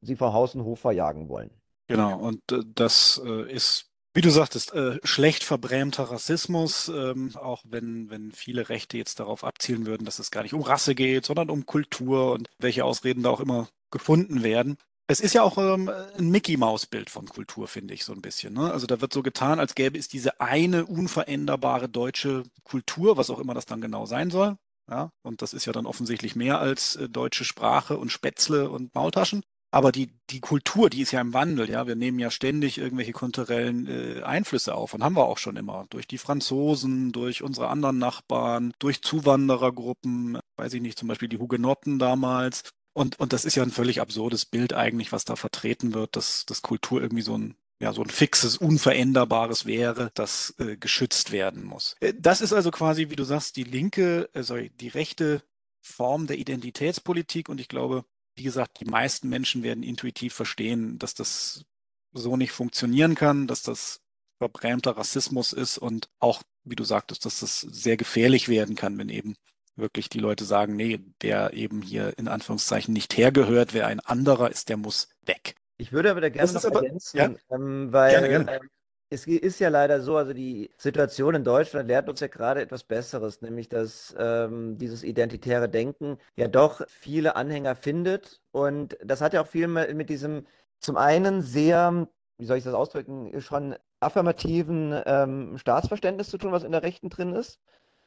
[0.00, 1.50] sie vor Haus und Hof verjagen wollen.
[1.86, 7.62] Genau, und äh, das äh, ist wie du sagtest, äh, schlecht verbrämter Rassismus, ähm, auch
[7.68, 11.24] wenn, wenn viele Rechte jetzt darauf abzielen würden, dass es gar nicht um Rasse geht,
[11.26, 14.76] sondern um Kultur und welche Ausreden da auch immer gefunden werden.
[15.10, 18.52] Es ist ja auch ähm, ein Mickey-Maus-Bild von Kultur, finde ich so ein bisschen.
[18.52, 18.70] Ne?
[18.70, 23.38] Also da wird so getan, als gäbe es diese eine unveränderbare deutsche Kultur, was auch
[23.38, 24.58] immer das dann genau sein soll.
[24.90, 28.94] Ja, und das ist ja dann offensichtlich mehr als äh, deutsche Sprache und Spätzle und
[28.94, 29.42] Maultaschen.
[29.70, 31.86] Aber die, die Kultur, die ist ja im Wandel, ja.
[31.86, 35.86] Wir nehmen ja ständig irgendwelche kulturellen äh, Einflüsse auf und haben wir auch schon immer.
[35.90, 41.38] Durch die Franzosen, durch unsere anderen Nachbarn, durch Zuwanderergruppen, weiß ich nicht, zum Beispiel die
[41.38, 42.70] Hugenotten damals.
[42.98, 46.44] Und, und das ist ja ein völlig absurdes Bild eigentlich, was da vertreten wird, dass,
[46.46, 51.62] dass Kultur irgendwie so ein ja, so ein fixes, unveränderbares wäre, das äh, geschützt werden
[51.62, 51.94] muss.
[52.00, 55.44] Äh, das ist also quasi, wie du sagst, die linke, äh, sorry, die rechte
[55.80, 61.14] Form der Identitätspolitik und ich glaube, wie gesagt, die meisten Menschen werden intuitiv verstehen, dass
[61.14, 61.66] das
[62.12, 64.00] so nicht funktionieren kann, dass das
[64.38, 69.08] verbrämter Rassismus ist und auch, wie du sagtest, dass das sehr gefährlich werden kann, wenn
[69.08, 69.36] eben
[69.78, 74.50] wirklich die Leute sagen, nee, der eben hier in Anführungszeichen nicht hergehört, wer ein anderer
[74.50, 75.54] ist, der muss weg.
[75.78, 77.34] Ich würde aber da gerne noch aber, ergänzen, ja?
[77.50, 78.56] ähm, weil gerne, gerne.
[78.56, 78.68] Ähm,
[79.10, 82.84] es ist ja leider so, also die Situation in Deutschland lehrt uns ja gerade etwas
[82.84, 88.42] Besseres, nämlich dass ähm, dieses identitäre Denken ja doch viele Anhänger findet.
[88.50, 90.46] Und das hat ja auch viel mit, mit diesem
[90.80, 96.64] zum einen sehr, wie soll ich das ausdrücken, schon affirmativen ähm, Staatsverständnis zu tun, was
[96.64, 97.58] in der Rechten drin ist.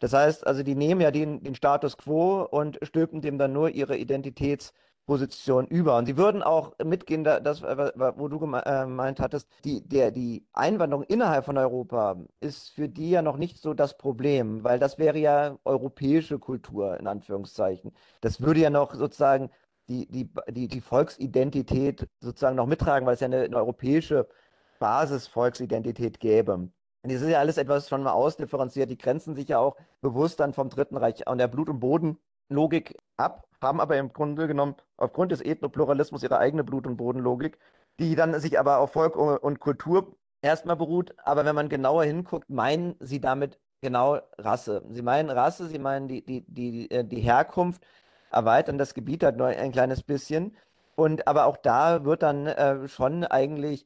[0.02, 3.70] Das heißt, also die nehmen ja den, den Status quo und stülpen dem dann nur
[3.70, 4.74] ihre Identitäts-
[5.06, 5.98] Position über.
[5.98, 8.40] Und sie würden auch mitgehen, das, wo du äh,
[8.86, 13.58] gemeint hattest, die, der, die Einwanderung innerhalb von Europa ist für die ja noch nicht
[13.58, 17.92] so das Problem, weil das wäre ja europäische Kultur, in Anführungszeichen.
[18.22, 19.50] Das würde ja noch sozusagen
[19.90, 24.28] die, die, die, die Volksidentität sozusagen noch mittragen, weil es ja eine, eine europäische
[24.80, 26.70] Basis-Volksidentität gäbe.
[27.04, 28.90] Und das ist ja alles etwas schon mal ausdifferenziert.
[28.90, 32.98] Die grenzen sich ja auch bewusst dann vom Dritten Reich und der Blut- und Bodenlogik
[33.18, 37.58] ab haben aber im Grunde genommen aufgrund des Ethnopluralismus ihre eigene Blut- und Bodenlogik,
[38.00, 41.14] die dann sich aber auf Volk und Kultur erstmal beruht.
[41.24, 44.84] Aber wenn man genauer hinguckt, meinen sie damit genau Rasse.
[44.90, 47.84] Sie meinen Rasse, sie meinen die, die, die, äh, die Herkunft,
[48.32, 50.56] erweitern das Gebiet halt nur ein kleines bisschen.
[50.96, 53.86] Und aber auch da wird dann äh, schon eigentlich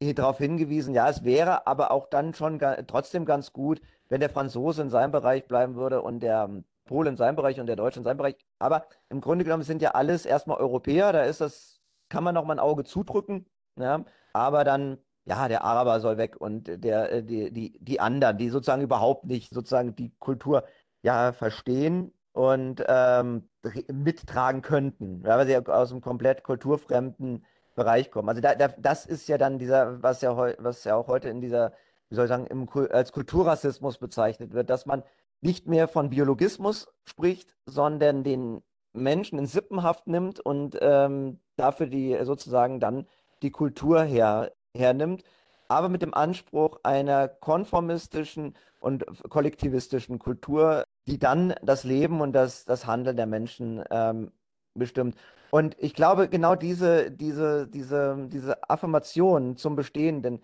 [0.00, 4.30] darauf hingewiesen, ja, es wäre aber auch dann schon ga trotzdem ganz gut, wenn der
[4.30, 6.48] Franzose in seinem Bereich bleiben würde und der
[6.86, 8.36] Polen in seinem Bereich und der Deutsche in seinem Bereich.
[8.58, 12.44] Aber im Grunde genommen sind ja alles erstmal Europäer, da ist das, kann man noch
[12.46, 13.46] mal ein Auge zudrücken,
[13.78, 14.04] ja?
[14.32, 18.48] aber dann, ja, der Araber soll weg und der, äh, die, die, die anderen, die
[18.48, 20.64] sozusagen überhaupt nicht sozusagen die Kultur
[21.02, 23.48] ja verstehen und ähm,
[23.92, 28.28] mittragen könnten, ja, weil sie aus einem komplett kulturfremden Bereich kommen.
[28.28, 31.40] Also da, da, das ist ja dann dieser, was ja, was ja auch heute in
[31.40, 31.72] dieser,
[32.08, 35.02] wie soll ich sagen, im, als Kulturrassismus bezeichnet wird, dass man
[35.40, 42.18] nicht mehr von Biologismus spricht, sondern den Menschen in Sippenhaft nimmt und ähm, dafür die
[42.22, 43.06] sozusagen dann
[43.42, 45.22] die Kultur her, hernimmt,
[45.68, 52.64] aber mit dem Anspruch einer konformistischen und kollektivistischen Kultur, die dann das Leben und das,
[52.64, 54.32] das Handeln der Menschen ähm,
[54.80, 55.14] bestimmt.
[55.52, 60.42] Und ich glaube, genau diese, diese, diese, diese Affirmation zum Bestehenden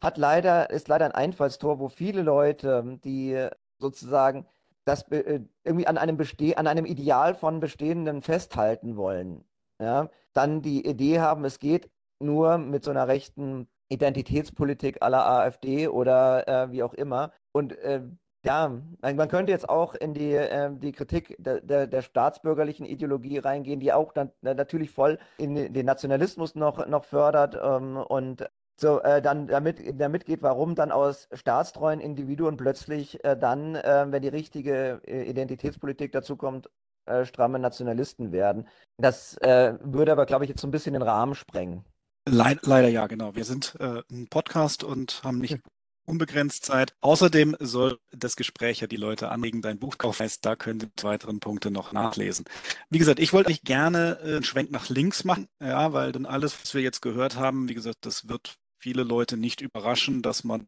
[0.00, 4.46] hat leider, ist leider ein Einfallstor, wo viele Leute, die sozusagen
[4.84, 9.44] das äh, irgendwie an einem, Beste an einem Ideal von Bestehenden festhalten wollen.
[9.80, 10.08] Ja?
[10.32, 11.90] Dann die Idee haben, es geht
[12.20, 17.32] nur mit so einer rechten Identitätspolitik aller AfD oder äh, wie auch immer.
[17.52, 18.02] Und äh,
[18.44, 23.38] ja, man könnte jetzt auch in die, äh, die Kritik der, der, der, staatsbürgerlichen Ideologie
[23.38, 28.48] reingehen, die auch dann natürlich voll in den Nationalismus noch, noch fördert ähm, und
[28.80, 34.06] so äh, dann damit, damit geht, warum dann aus staatstreuen Individuen plötzlich äh, dann, äh,
[34.08, 36.70] wenn die richtige äh, Identitätspolitik dazu kommt,
[37.04, 38.66] äh, stramme Nationalisten werden.
[38.96, 41.84] Das äh, würde aber, glaube ich, jetzt so ein bisschen den Rahmen sprengen.
[42.26, 43.34] Leid, leider ja, genau.
[43.34, 45.58] Wir sind ein Podcast und haben nicht
[46.04, 46.94] unbegrenzt Zeit.
[47.00, 50.22] Außerdem soll das Gespräch ja die Leute anregen, dein Buch kaufen.
[50.22, 52.44] Heißt, da könnt ihr die weiteren Punkte noch nachlesen.
[52.88, 56.26] Wie gesagt, ich wollte euch gerne äh, einen Schwenk nach links machen, ja, weil dann
[56.26, 60.44] alles, was wir jetzt gehört haben, wie gesagt, das wird viele Leute nicht überraschen, dass
[60.44, 60.66] man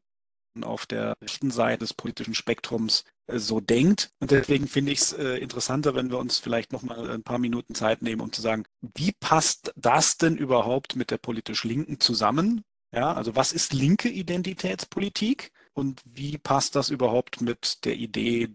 [0.60, 4.10] auf der rechten Seite des politischen Spektrums äh, so denkt.
[4.20, 7.38] Und deswegen finde ich es äh, interessanter, wenn wir uns vielleicht noch mal ein paar
[7.38, 8.64] Minuten Zeit nehmen, um zu sagen,
[8.94, 12.62] wie passt das denn überhaupt mit der politisch Linken zusammen?
[12.94, 18.48] Ja, also was ist linke Identitätspolitik und wie passt das überhaupt mit der Idee,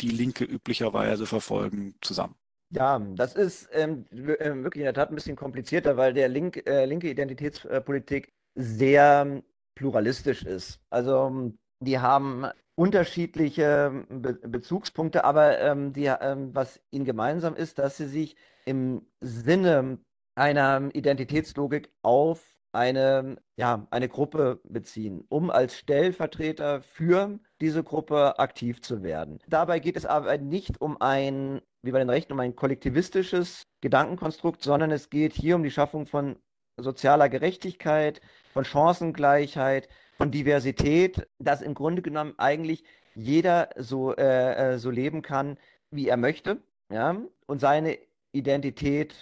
[0.00, 2.36] die Linke üblicherweise verfolgen, zusammen?
[2.70, 6.66] Ja, das ist ähm, ähm wirklich in der Tat ein bisschen komplizierter, weil der Link,
[6.66, 9.42] äh, linke Identitätspolitik sehr
[9.74, 10.80] pluralistisch ist.
[10.90, 17.78] Also ähm, die haben unterschiedliche Be Bezugspunkte, aber ähm, die, ähm, was ihnen gemeinsam ist,
[17.78, 19.98] dass sie sich im Sinne
[20.34, 28.82] einer Identitätslogik auf eine, ja, eine Gruppe beziehen, um als Stellvertreter für diese Gruppe aktiv
[28.82, 29.38] zu werden.
[29.48, 34.62] Dabei geht es aber nicht um ein, wie bei den Rechten, um ein kollektivistisches Gedankenkonstrukt,
[34.62, 36.36] sondern es geht hier um die Schaffung von
[36.76, 38.20] sozialer Gerechtigkeit,
[38.52, 45.22] von Chancengleichheit, von Diversität, dass im Grunde genommen eigentlich jeder so, äh, äh, so leben
[45.22, 45.58] kann,
[45.90, 47.98] wie er möchte, ja, und seine
[48.32, 49.14] Identität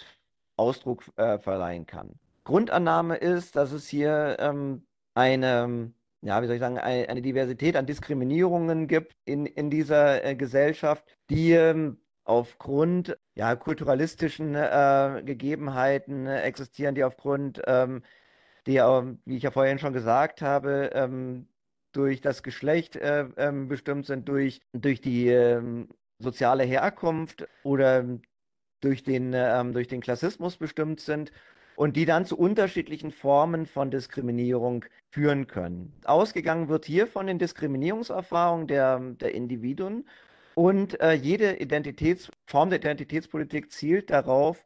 [0.57, 2.19] Ausdruck äh, verleihen kann.
[2.45, 7.75] Grundannahme ist, dass es hier ähm, eine, ja, wie soll ich sagen, eine, eine, Diversität
[7.75, 16.27] an Diskriminierungen gibt in, in dieser äh, Gesellschaft, die ähm, aufgrund ja, kulturalistischen äh, Gegebenheiten
[16.27, 18.03] äh, existieren, die aufgrund, ähm,
[18.67, 21.47] die, ähm, wie ich ja vorhin schon gesagt habe, ähm,
[21.93, 28.05] durch das Geschlecht äh, ähm, bestimmt sind, durch, durch die ähm, soziale Herkunft oder
[28.81, 31.31] durch den, ähm, durch den Klassismus bestimmt sind
[31.75, 35.93] und die dann zu unterschiedlichen Formen von Diskriminierung führen können.
[36.05, 40.07] Ausgegangen wird hier von den Diskriminierungserfahrungen der, der Individuen
[40.55, 44.63] und äh, jede Identitätsform der Identitätspolitik zielt darauf,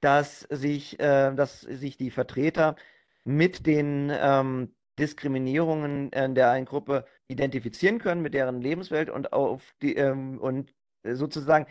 [0.00, 2.76] dass sich, äh, dass sich die Vertreter
[3.24, 9.94] mit den ähm, Diskriminierungen der einen Gruppe identifizieren können, mit deren Lebenswelt und auf die
[9.96, 11.66] ähm, und sozusagen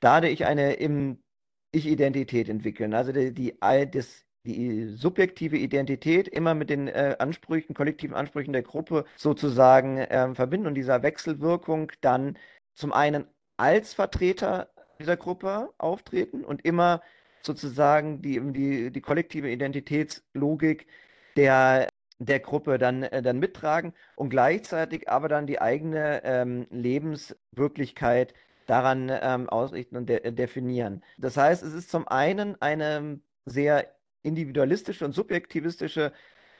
[0.00, 1.22] dadurch eine im
[1.72, 2.94] Ich-Identität entwickeln.
[2.94, 8.62] Also die, die, das, die subjektive Identität immer mit den äh, Ansprüchen, kollektiven Ansprüchen der
[8.62, 12.38] Gruppe sozusagen äh, verbinden und dieser Wechselwirkung dann
[12.74, 13.26] zum einen
[13.56, 17.02] als Vertreter dieser Gruppe auftreten und immer
[17.42, 20.86] sozusagen die, die, die kollektive Identitätslogik
[21.36, 28.34] der, der Gruppe dann, äh, dann mittragen und gleichzeitig aber dann die eigene ähm, Lebenswirklichkeit
[28.68, 31.02] daran ähm, ausrichten und de definieren.
[31.16, 33.86] Das heißt, es ist zum einen eine sehr
[34.22, 36.12] individualistische und subjektivistische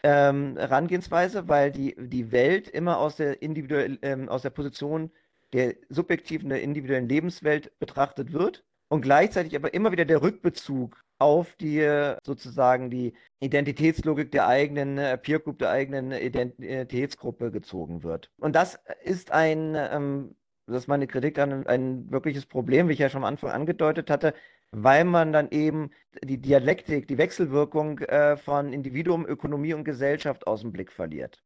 [0.02, 5.10] ähm, Herangehensweise, weil die, die Welt immer aus der, individuell, ähm, aus der Position
[5.52, 11.56] der subjektiven, der individuellen Lebenswelt betrachtet wird und gleichzeitig aber immer wieder der Rückbezug auf
[11.56, 11.80] die
[12.24, 18.30] sozusagen die Identitätslogik der eigenen äh, Peer Group, der eigenen Identitätsgruppe gezogen wird.
[18.38, 20.36] Und das ist ein, ähm,
[20.68, 24.10] das ist meine Kritik an ein wirkliches Problem, wie ich ja schon am Anfang angedeutet
[24.10, 24.34] hatte,
[24.70, 25.90] weil man dann eben
[26.22, 31.42] die Dialektik, die Wechselwirkung äh, von Individuum, Ökonomie und Gesellschaft aus dem Blick verliert.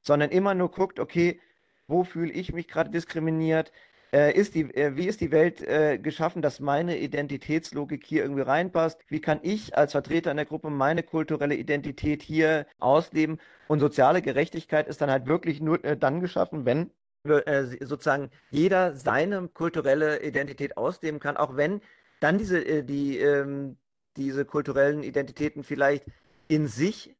[0.00, 1.40] Sondern immer nur guckt, okay,
[1.88, 3.72] wo fühle ich mich gerade diskriminiert?
[4.14, 8.42] Äh, ist die, äh, wie ist die Welt äh, geschaffen, dass meine Identitätslogik hier irgendwie
[8.42, 9.00] reinpasst?
[9.08, 13.38] Wie kann ich als Vertreter in der Gruppe meine kulturelle Identität hier ausleben?
[13.68, 16.90] Und soziale Gerechtigkeit ist dann halt wirklich nur äh, dann geschaffen, wenn
[17.24, 21.80] sozusagen jeder seine kulturelle Identität ausleben kann, auch wenn
[22.20, 23.76] dann diese, äh, die, ähm,
[24.16, 26.04] diese kulturellen Identitäten vielleicht
[26.48, 27.16] in sich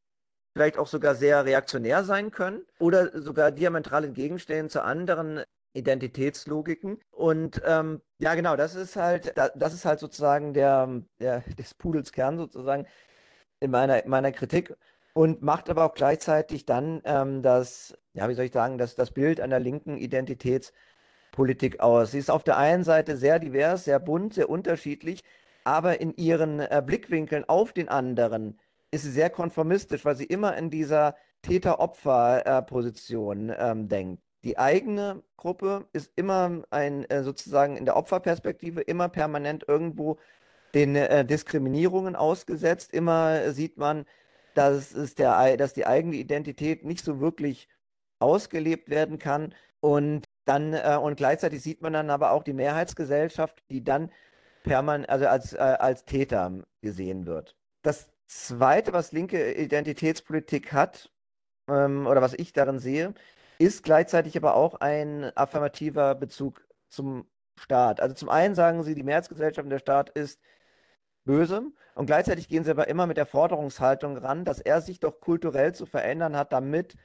[0.54, 7.00] vielleicht auch sogar sehr reaktionär sein können oder sogar diametral entgegenstehen zu anderen Identitätslogiken.
[7.10, 12.12] Und ähm, ja, genau, das ist halt, das ist halt sozusagen der, der des Pudels
[12.12, 12.86] Kern sozusagen
[13.60, 14.74] in meiner, meiner Kritik
[15.14, 19.10] und macht aber auch gleichzeitig dann ähm, das, ja, wie soll ich sagen, das, das
[19.10, 22.12] Bild einer linken Identitätspolitik aus.
[22.12, 25.22] Sie ist auf der einen Seite sehr divers, sehr bunt, sehr unterschiedlich,
[25.64, 28.58] aber in ihren äh, Blickwinkeln auf den anderen
[28.90, 34.22] ist sie sehr konformistisch, weil sie immer in dieser Täter-Opfer-Position ähm, denkt.
[34.44, 40.18] Die eigene Gruppe ist immer ein, äh, sozusagen in der Opferperspektive immer permanent irgendwo
[40.74, 42.92] den äh, Diskriminierungen ausgesetzt.
[42.92, 44.04] Immer sieht man,
[44.54, 47.68] dass, es der, dass die eigene Identität nicht so wirklich
[48.22, 49.54] ausgelebt werden kann.
[49.80, 54.10] Und dann, äh, und gleichzeitig sieht man dann aber auch die Mehrheitsgesellschaft, die dann
[54.62, 57.56] permanent, also als, äh, als Täter gesehen wird.
[57.82, 61.10] Das Zweite, was linke Identitätspolitik hat,
[61.68, 63.14] ähm, oder was ich darin sehe,
[63.58, 67.26] ist gleichzeitig aber auch ein affirmativer Bezug zum
[67.58, 68.00] Staat.
[68.00, 70.40] Also zum einen sagen sie, die Mehrheitsgesellschaft und der Staat ist
[71.24, 71.62] böse
[71.94, 75.74] und gleichzeitig gehen sie aber immer mit der Forderungshaltung ran, dass er sich doch kulturell
[75.74, 76.96] zu verändern hat, damit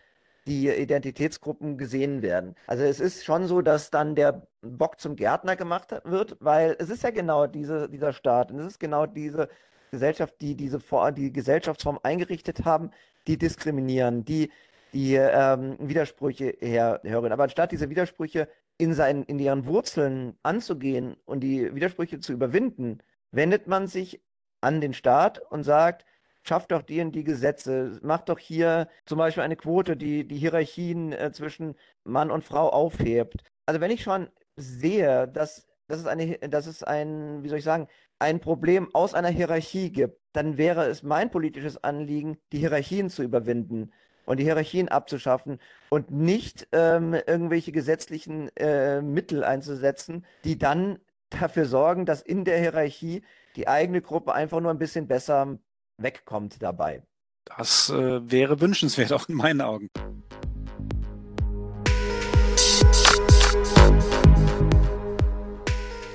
[0.47, 2.55] die Identitätsgruppen gesehen werden.
[2.67, 6.89] Also es ist schon so, dass dann der Bock zum Gärtner gemacht wird, weil es
[6.89, 9.49] ist ja genau diese, dieser Staat und es ist genau diese
[9.91, 10.79] Gesellschaft, die diese
[11.15, 12.91] die Gesellschaftsform eingerichtet haben,
[13.27, 14.51] die diskriminieren, die
[14.93, 17.31] die ähm, Widersprüche herhören.
[17.31, 22.99] Aber anstatt diese Widersprüche in, seinen, in ihren Wurzeln anzugehen und die Widersprüche zu überwinden,
[23.31, 24.21] wendet man sich
[24.61, 26.05] an den Staat und sagt,
[26.47, 30.37] schafft doch die und die Gesetze, macht doch hier zum Beispiel eine Quote, die die
[30.37, 33.43] Hierarchien äh, zwischen Mann und Frau aufhebt.
[33.65, 37.63] Also wenn ich schon sehe, dass, dass, es eine, dass es ein, wie soll ich
[37.63, 37.87] sagen,
[38.19, 43.23] ein Problem aus einer Hierarchie gibt, dann wäre es mein politisches Anliegen, die Hierarchien zu
[43.23, 43.91] überwinden
[44.25, 51.65] und die Hierarchien abzuschaffen und nicht ähm, irgendwelche gesetzlichen äh, Mittel einzusetzen, die dann dafür
[51.65, 53.23] sorgen, dass in der Hierarchie
[53.55, 55.57] die eigene Gruppe einfach nur ein bisschen besser
[55.97, 57.01] wegkommt dabei.
[57.45, 59.89] Das äh, wäre wünschenswert, auch in meinen Augen.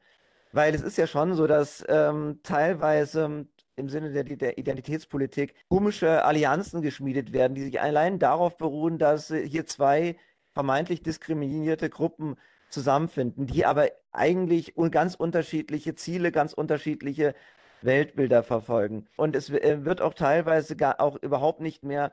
[0.53, 3.47] Weil es ist ja schon so, dass ähm, teilweise
[3.82, 9.27] im Sinne der, der, Identitätspolitik komische Allianzen geschmiedet werden, die sich allein darauf beruhen, dass
[9.27, 10.15] hier zwei
[10.53, 12.38] vermeintlich diskriminierte Gruppen
[12.69, 17.36] zusammenfinden, die aber eigentlich ganz unterschiedliche Ziele, ganz unterschiedliche
[17.82, 19.07] Weltbilder verfolgen.
[19.17, 22.11] Und es äh, wird auch teilweise gar auch überhaupt nicht mehr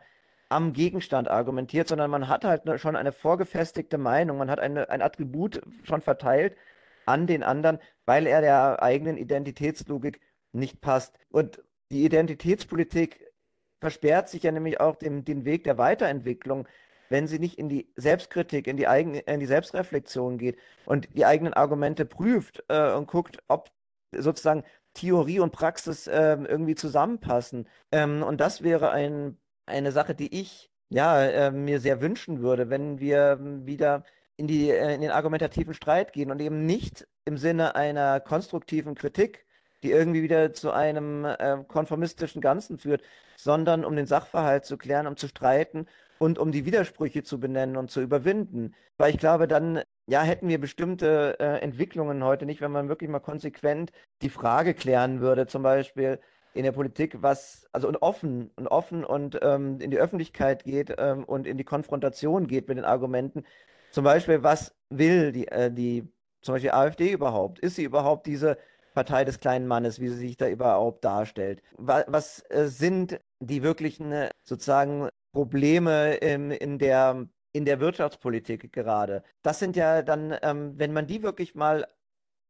[0.48, 5.02] am Gegenstand argumentiert, sondern man hat halt schon eine vorgefestigte Meinung, man hat eine, ein
[5.02, 6.56] Attribut schon verteilt
[7.04, 10.20] an den anderen, weil er der eigenen Identitätslogik
[10.52, 11.18] nicht passt.
[11.30, 13.32] Und die Identitätspolitik
[13.80, 16.66] versperrt sich ja nämlich auch dem, den Weg der Weiterentwicklung,
[17.10, 21.24] wenn sie nicht in die Selbstkritik, in die, eigene, in die Selbstreflexion geht und die
[21.24, 23.70] eigenen Argumente prüft äh, und guckt, ob
[24.12, 27.68] sozusagen Theorie und Praxis äh, irgendwie zusammenpassen.
[27.92, 29.38] Ähm, und das wäre ein
[29.68, 34.04] eine Sache, die ich ja äh, mir sehr wünschen würde, wenn wir wieder
[34.36, 38.94] in, die, äh, in den argumentativen Streit gehen und eben nicht im Sinne einer konstruktiven
[38.94, 39.44] Kritik,
[39.82, 43.02] die irgendwie wieder zu einem äh, konformistischen Ganzen führt,
[43.36, 45.86] sondern um den Sachverhalt zu klären, um zu streiten
[46.18, 48.74] und um die Widersprüche zu benennen und zu überwinden.
[48.96, 53.10] Weil ich glaube, dann ja, hätten wir bestimmte äh, Entwicklungen heute nicht, wenn man wirklich
[53.10, 56.18] mal konsequent die Frage klären würde, zum Beispiel,
[56.54, 60.94] in der Politik, was, also und offen und offen und ähm, in die Öffentlichkeit geht
[60.98, 63.44] ähm, und in die Konfrontation geht mit den Argumenten.
[63.90, 66.08] Zum Beispiel, was will die, äh, die
[66.42, 67.58] zum Beispiel AfD überhaupt?
[67.58, 68.58] Ist sie überhaupt diese
[68.98, 71.62] Partei des kleinen Mannes, wie sie sich da überhaupt darstellt?
[71.76, 79.22] Was, äh, sind die wirklichen äh, sozusagen Probleme in, in der in der Wirtschaftspolitik gerade.
[79.42, 81.86] Das sind ja dann, ähm, wenn man die wirklich mal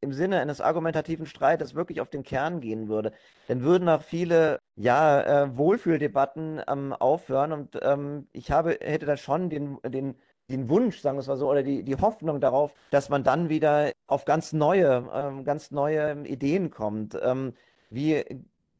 [0.01, 3.13] im Sinne eines argumentativen Streites wirklich auf den Kern gehen würde,
[3.47, 7.53] dann würden auch viele ja, äh, Wohlfühldebatten ähm, aufhören.
[7.53, 10.17] Und ähm, ich habe, hätte da schon den, den,
[10.51, 13.49] den Wunsch, sagen wir es mal so, oder die, die Hoffnung darauf, dass man dann
[13.49, 17.19] wieder auf ganz neue, ähm, ganz neue Ideen kommt.
[17.23, 17.55] Ähm,
[17.91, 18.25] wie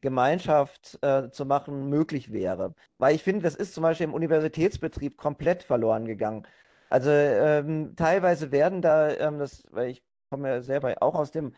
[0.01, 2.73] Gemeinschaft äh, zu machen möglich wäre.
[2.97, 6.47] Weil ich finde, das ist zum Beispiel im Universitätsbetrieb komplett verloren gegangen.
[6.89, 11.53] Also ähm, teilweise werden da, ähm, das, weil ich komme ja selber auch aus dem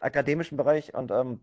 [0.00, 1.40] akademischen Bereich und ähm,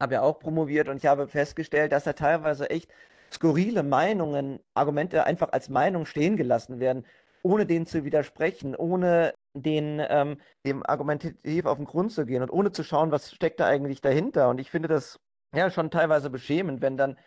[0.00, 2.90] habe ja auch promoviert und ich habe festgestellt, dass da teilweise echt
[3.32, 7.04] skurrile Meinungen, Argumente einfach als Meinung stehen gelassen werden,
[7.44, 12.50] ohne denen zu widersprechen, ohne den, ähm, dem argumentativ auf den Grund zu gehen und
[12.50, 14.48] ohne zu schauen, was steckt da eigentlich dahinter.
[14.48, 15.20] Und ich finde das
[15.54, 17.18] ja schon teilweise beschämend, wenn dann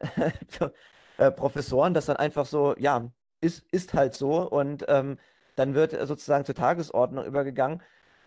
[1.18, 3.10] äh, Professoren das dann einfach so, ja,
[3.40, 5.18] ist, ist halt so und ähm,
[5.56, 7.82] dann wird sozusagen zur Tagesordnung übergegangen,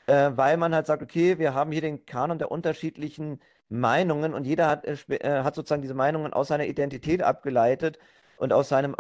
[0.08, 4.46] äh, weil man halt sagt, okay, wir haben hier den Kanon der unterschiedlichen Meinungen und
[4.46, 8.00] jeder hat, äh, äh, hat sozusagen diese Meinungen aus seiner Identität abgeleitet
[8.36, 8.96] und aus seinem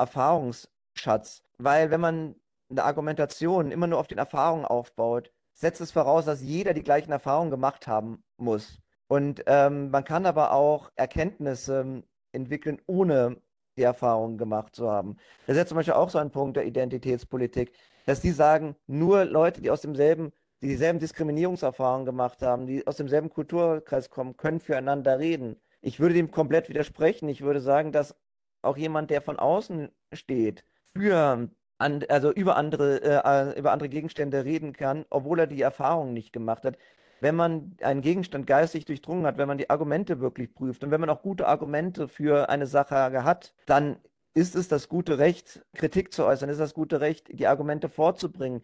[0.97, 1.43] Erfahrungsschatz.
[1.57, 2.35] Weil wenn man
[2.69, 7.11] eine Argumentation immer nur auf den Erfahrungen aufbaut, setzt es voraus, dass jeder die gleichen
[7.11, 8.79] Erfahrungen gemacht haben muss.
[9.07, 13.37] Und ähm, man kann aber auch Erkenntnisse entwickeln, ohne
[13.77, 15.17] die Erfahrungen gemacht zu haben.
[15.45, 17.71] Das ist ja zum Beispiel auch so ein Punkt der Identitätspolitik,
[18.05, 20.31] dass die sagen, nur Leute, die aus demselben
[20.63, 25.55] die dieselben Diskriminierungserfahrungen gemacht haben, die aus demselben Kulturkreis kommen, können füreinander reden.
[25.81, 27.29] Ich würde dem komplett widersprechen.
[27.29, 28.15] Ich würde sagen, dass
[28.63, 30.65] auch jemand, der von außen steht,
[30.99, 36.13] für an, also über andere, äh, über andere Gegenstände reden kann, obwohl er die Erfahrung
[36.13, 36.77] nicht gemacht hat.
[37.19, 41.01] Wenn man einen Gegenstand geistig durchdrungen hat, wenn man die Argumente wirklich prüft und wenn
[41.01, 43.97] man auch gute Argumente für eine Sache hat, dann
[44.33, 48.61] ist es das gute Recht, Kritik zu äußern, ist das gute Recht, die Argumente vorzubringen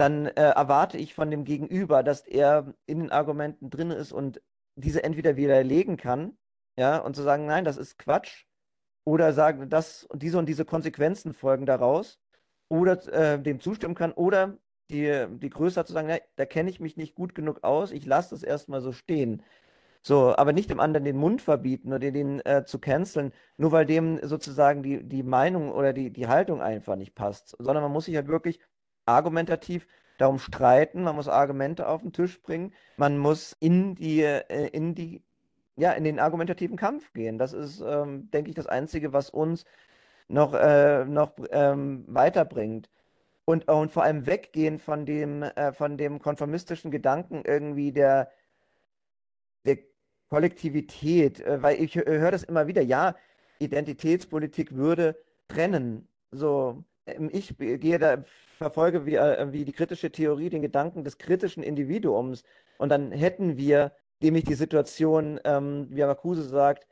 [0.00, 4.40] dann äh, erwarte ich von dem Gegenüber, dass er in den Argumenten drin ist und
[4.74, 6.38] diese entweder widerlegen kann,
[6.78, 8.46] ja, und zu sagen, nein, das ist Quatsch,
[9.04, 12.20] oder sagen, dass diese und diese Konsequenzen folgen daraus,
[12.68, 14.58] oder äh, dem zustimmen kann, oder
[14.90, 17.92] die, die Größe hat zu sagen, nein, da kenne ich mich nicht gut genug aus,
[17.92, 19.42] ich lasse das erstmal so stehen.
[20.02, 23.84] So, aber nicht dem anderen den Mund verbieten oder den äh, zu canceln, nur weil
[23.84, 28.06] dem sozusagen die, die Meinung oder die, die Haltung einfach nicht passt, sondern man muss
[28.06, 28.60] sich halt wirklich
[29.04, 29.86] argumentativ
[30.16, 34.94] darum streiten, man muss Argumente auf den Tisch bringen, man muss in die, äh, in
[34.94, 35.22] die,
[35.80, 37.38] ja, in den argumentativen Kampf gehen.
[37.38, 39.64] Das ist, ähm, denke ich, das Einzige, was uns
[40.28, 42.90] noch, äh, noch ähm, weiterbringt.
[43.46, 48.30] Und, und vor allem weggehen von dem, äh, von dem konformistischen Gedanken irgendwie der,
[49.64, 49.78] der
[50.28, 53.16] Kollektivität, äh, weil ich höre das immer wieder, ja,
[53.58, 55.16] Identitätspolitik würde
[55.48, 56.08] trennen.
[56.30, 58.24] So, ähm, ich gehe da,
[58.58, 62.44] verfolge wie, äh, wie die kritische Theorie den Gedanken des kritischen Individuums.
[62.78, 66.86] Und dann hätten wir nämlich die Situation, ähm, wie Marcuse sagt,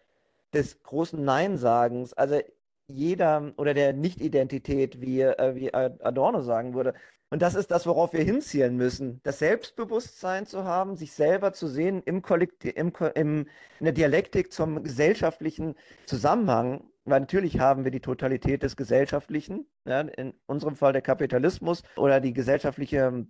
[0.54, 2.14] des großen Nein-Sagens.
[2.14, 2.40] Also
[2.86, 6.94] jeder oder der Nicht-Identität, wie, äh, wie Adorno sagen würde.
[7.30, 9.20] Und das ist das, worauf wir hinzielen müssen.
[9.22, 13.46] Das Selbstbewusstsein zu haben, sich selber zu sehen im Kollektiv, im, im,
[13.80, 15.74] in der Dialektik zum gesellschaftlichen
[16.06, 21.82] Zusammenhang weil natürlich haben wir die Totalität des Gesellschaftlichen, ja, in unserem Fall der Kapitalismus
[21.96, 23.26] oder die gesellschaftliche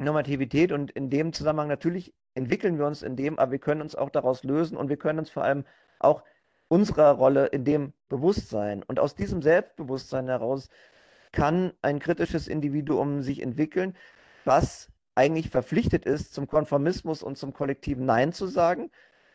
[0.00, 3.94] Normativität und in dem Zusammenhang natürlich entwickeln wir uns in dem, aber wir können uns
[3.94, 5.64] auch daraus lösen und wir können uns vor allem
[5.98, 6.24] auch
[6.68, 10.68] unserer Rolle in dem Bewusstsein und aus diesem Selbstbewusstsein heraus
[11.32, 13.96] kann ein kritisches Individuum sich entwickeln,
[14.44, 18.90] was eigentlich verpflichtet ist, zum Konformismus und zum kollektiven Nein zu sagen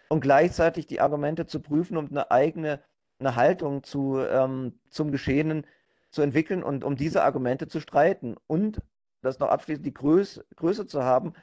[0.10, 2.80] und gleichzeitig die Argumente zu prüfen und eine eigene
[3.20, 5.66] eine Haltung zu, ähm, zum Geschehenen
[6.10, 8.36] zu entwickeln und um diese Argumente zu streiten.
[8.48, 8.82] Und
[9.26, 11.34] das noch abschließend die Größe, Größe zu haben,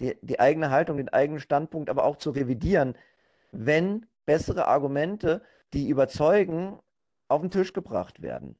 [0.00, 2.94] die, die eigene Haltung, den eigenen Standpunkt aber auch zu revidieren,
[3.52, 6.78] wenn bessere Argumente, die überzeugen,
[7.28, 8.56] auf den Tisch gebracht werden.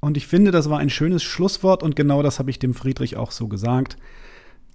[0.00, 3.16] Und ich finde, das war ein schönes Schlusswort und genau das habe ich dem Friedrich
[3.16, 3.96] auch so gesagt.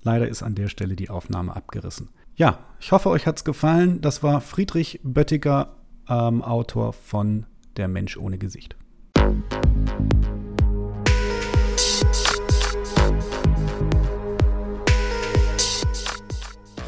[0.01, 2.09] Leider ist an der Stelle die Aufnahme abgerissen.
[2.35, 4.01] Ja, ich hoffe, euch hat es gefallen.
[4.01, 5.75] Das war Friedrich Böttiger
[6.07, 7.45] ähm, Autor von
[7.77, 8.75] Der Mensch ohne Gesicht.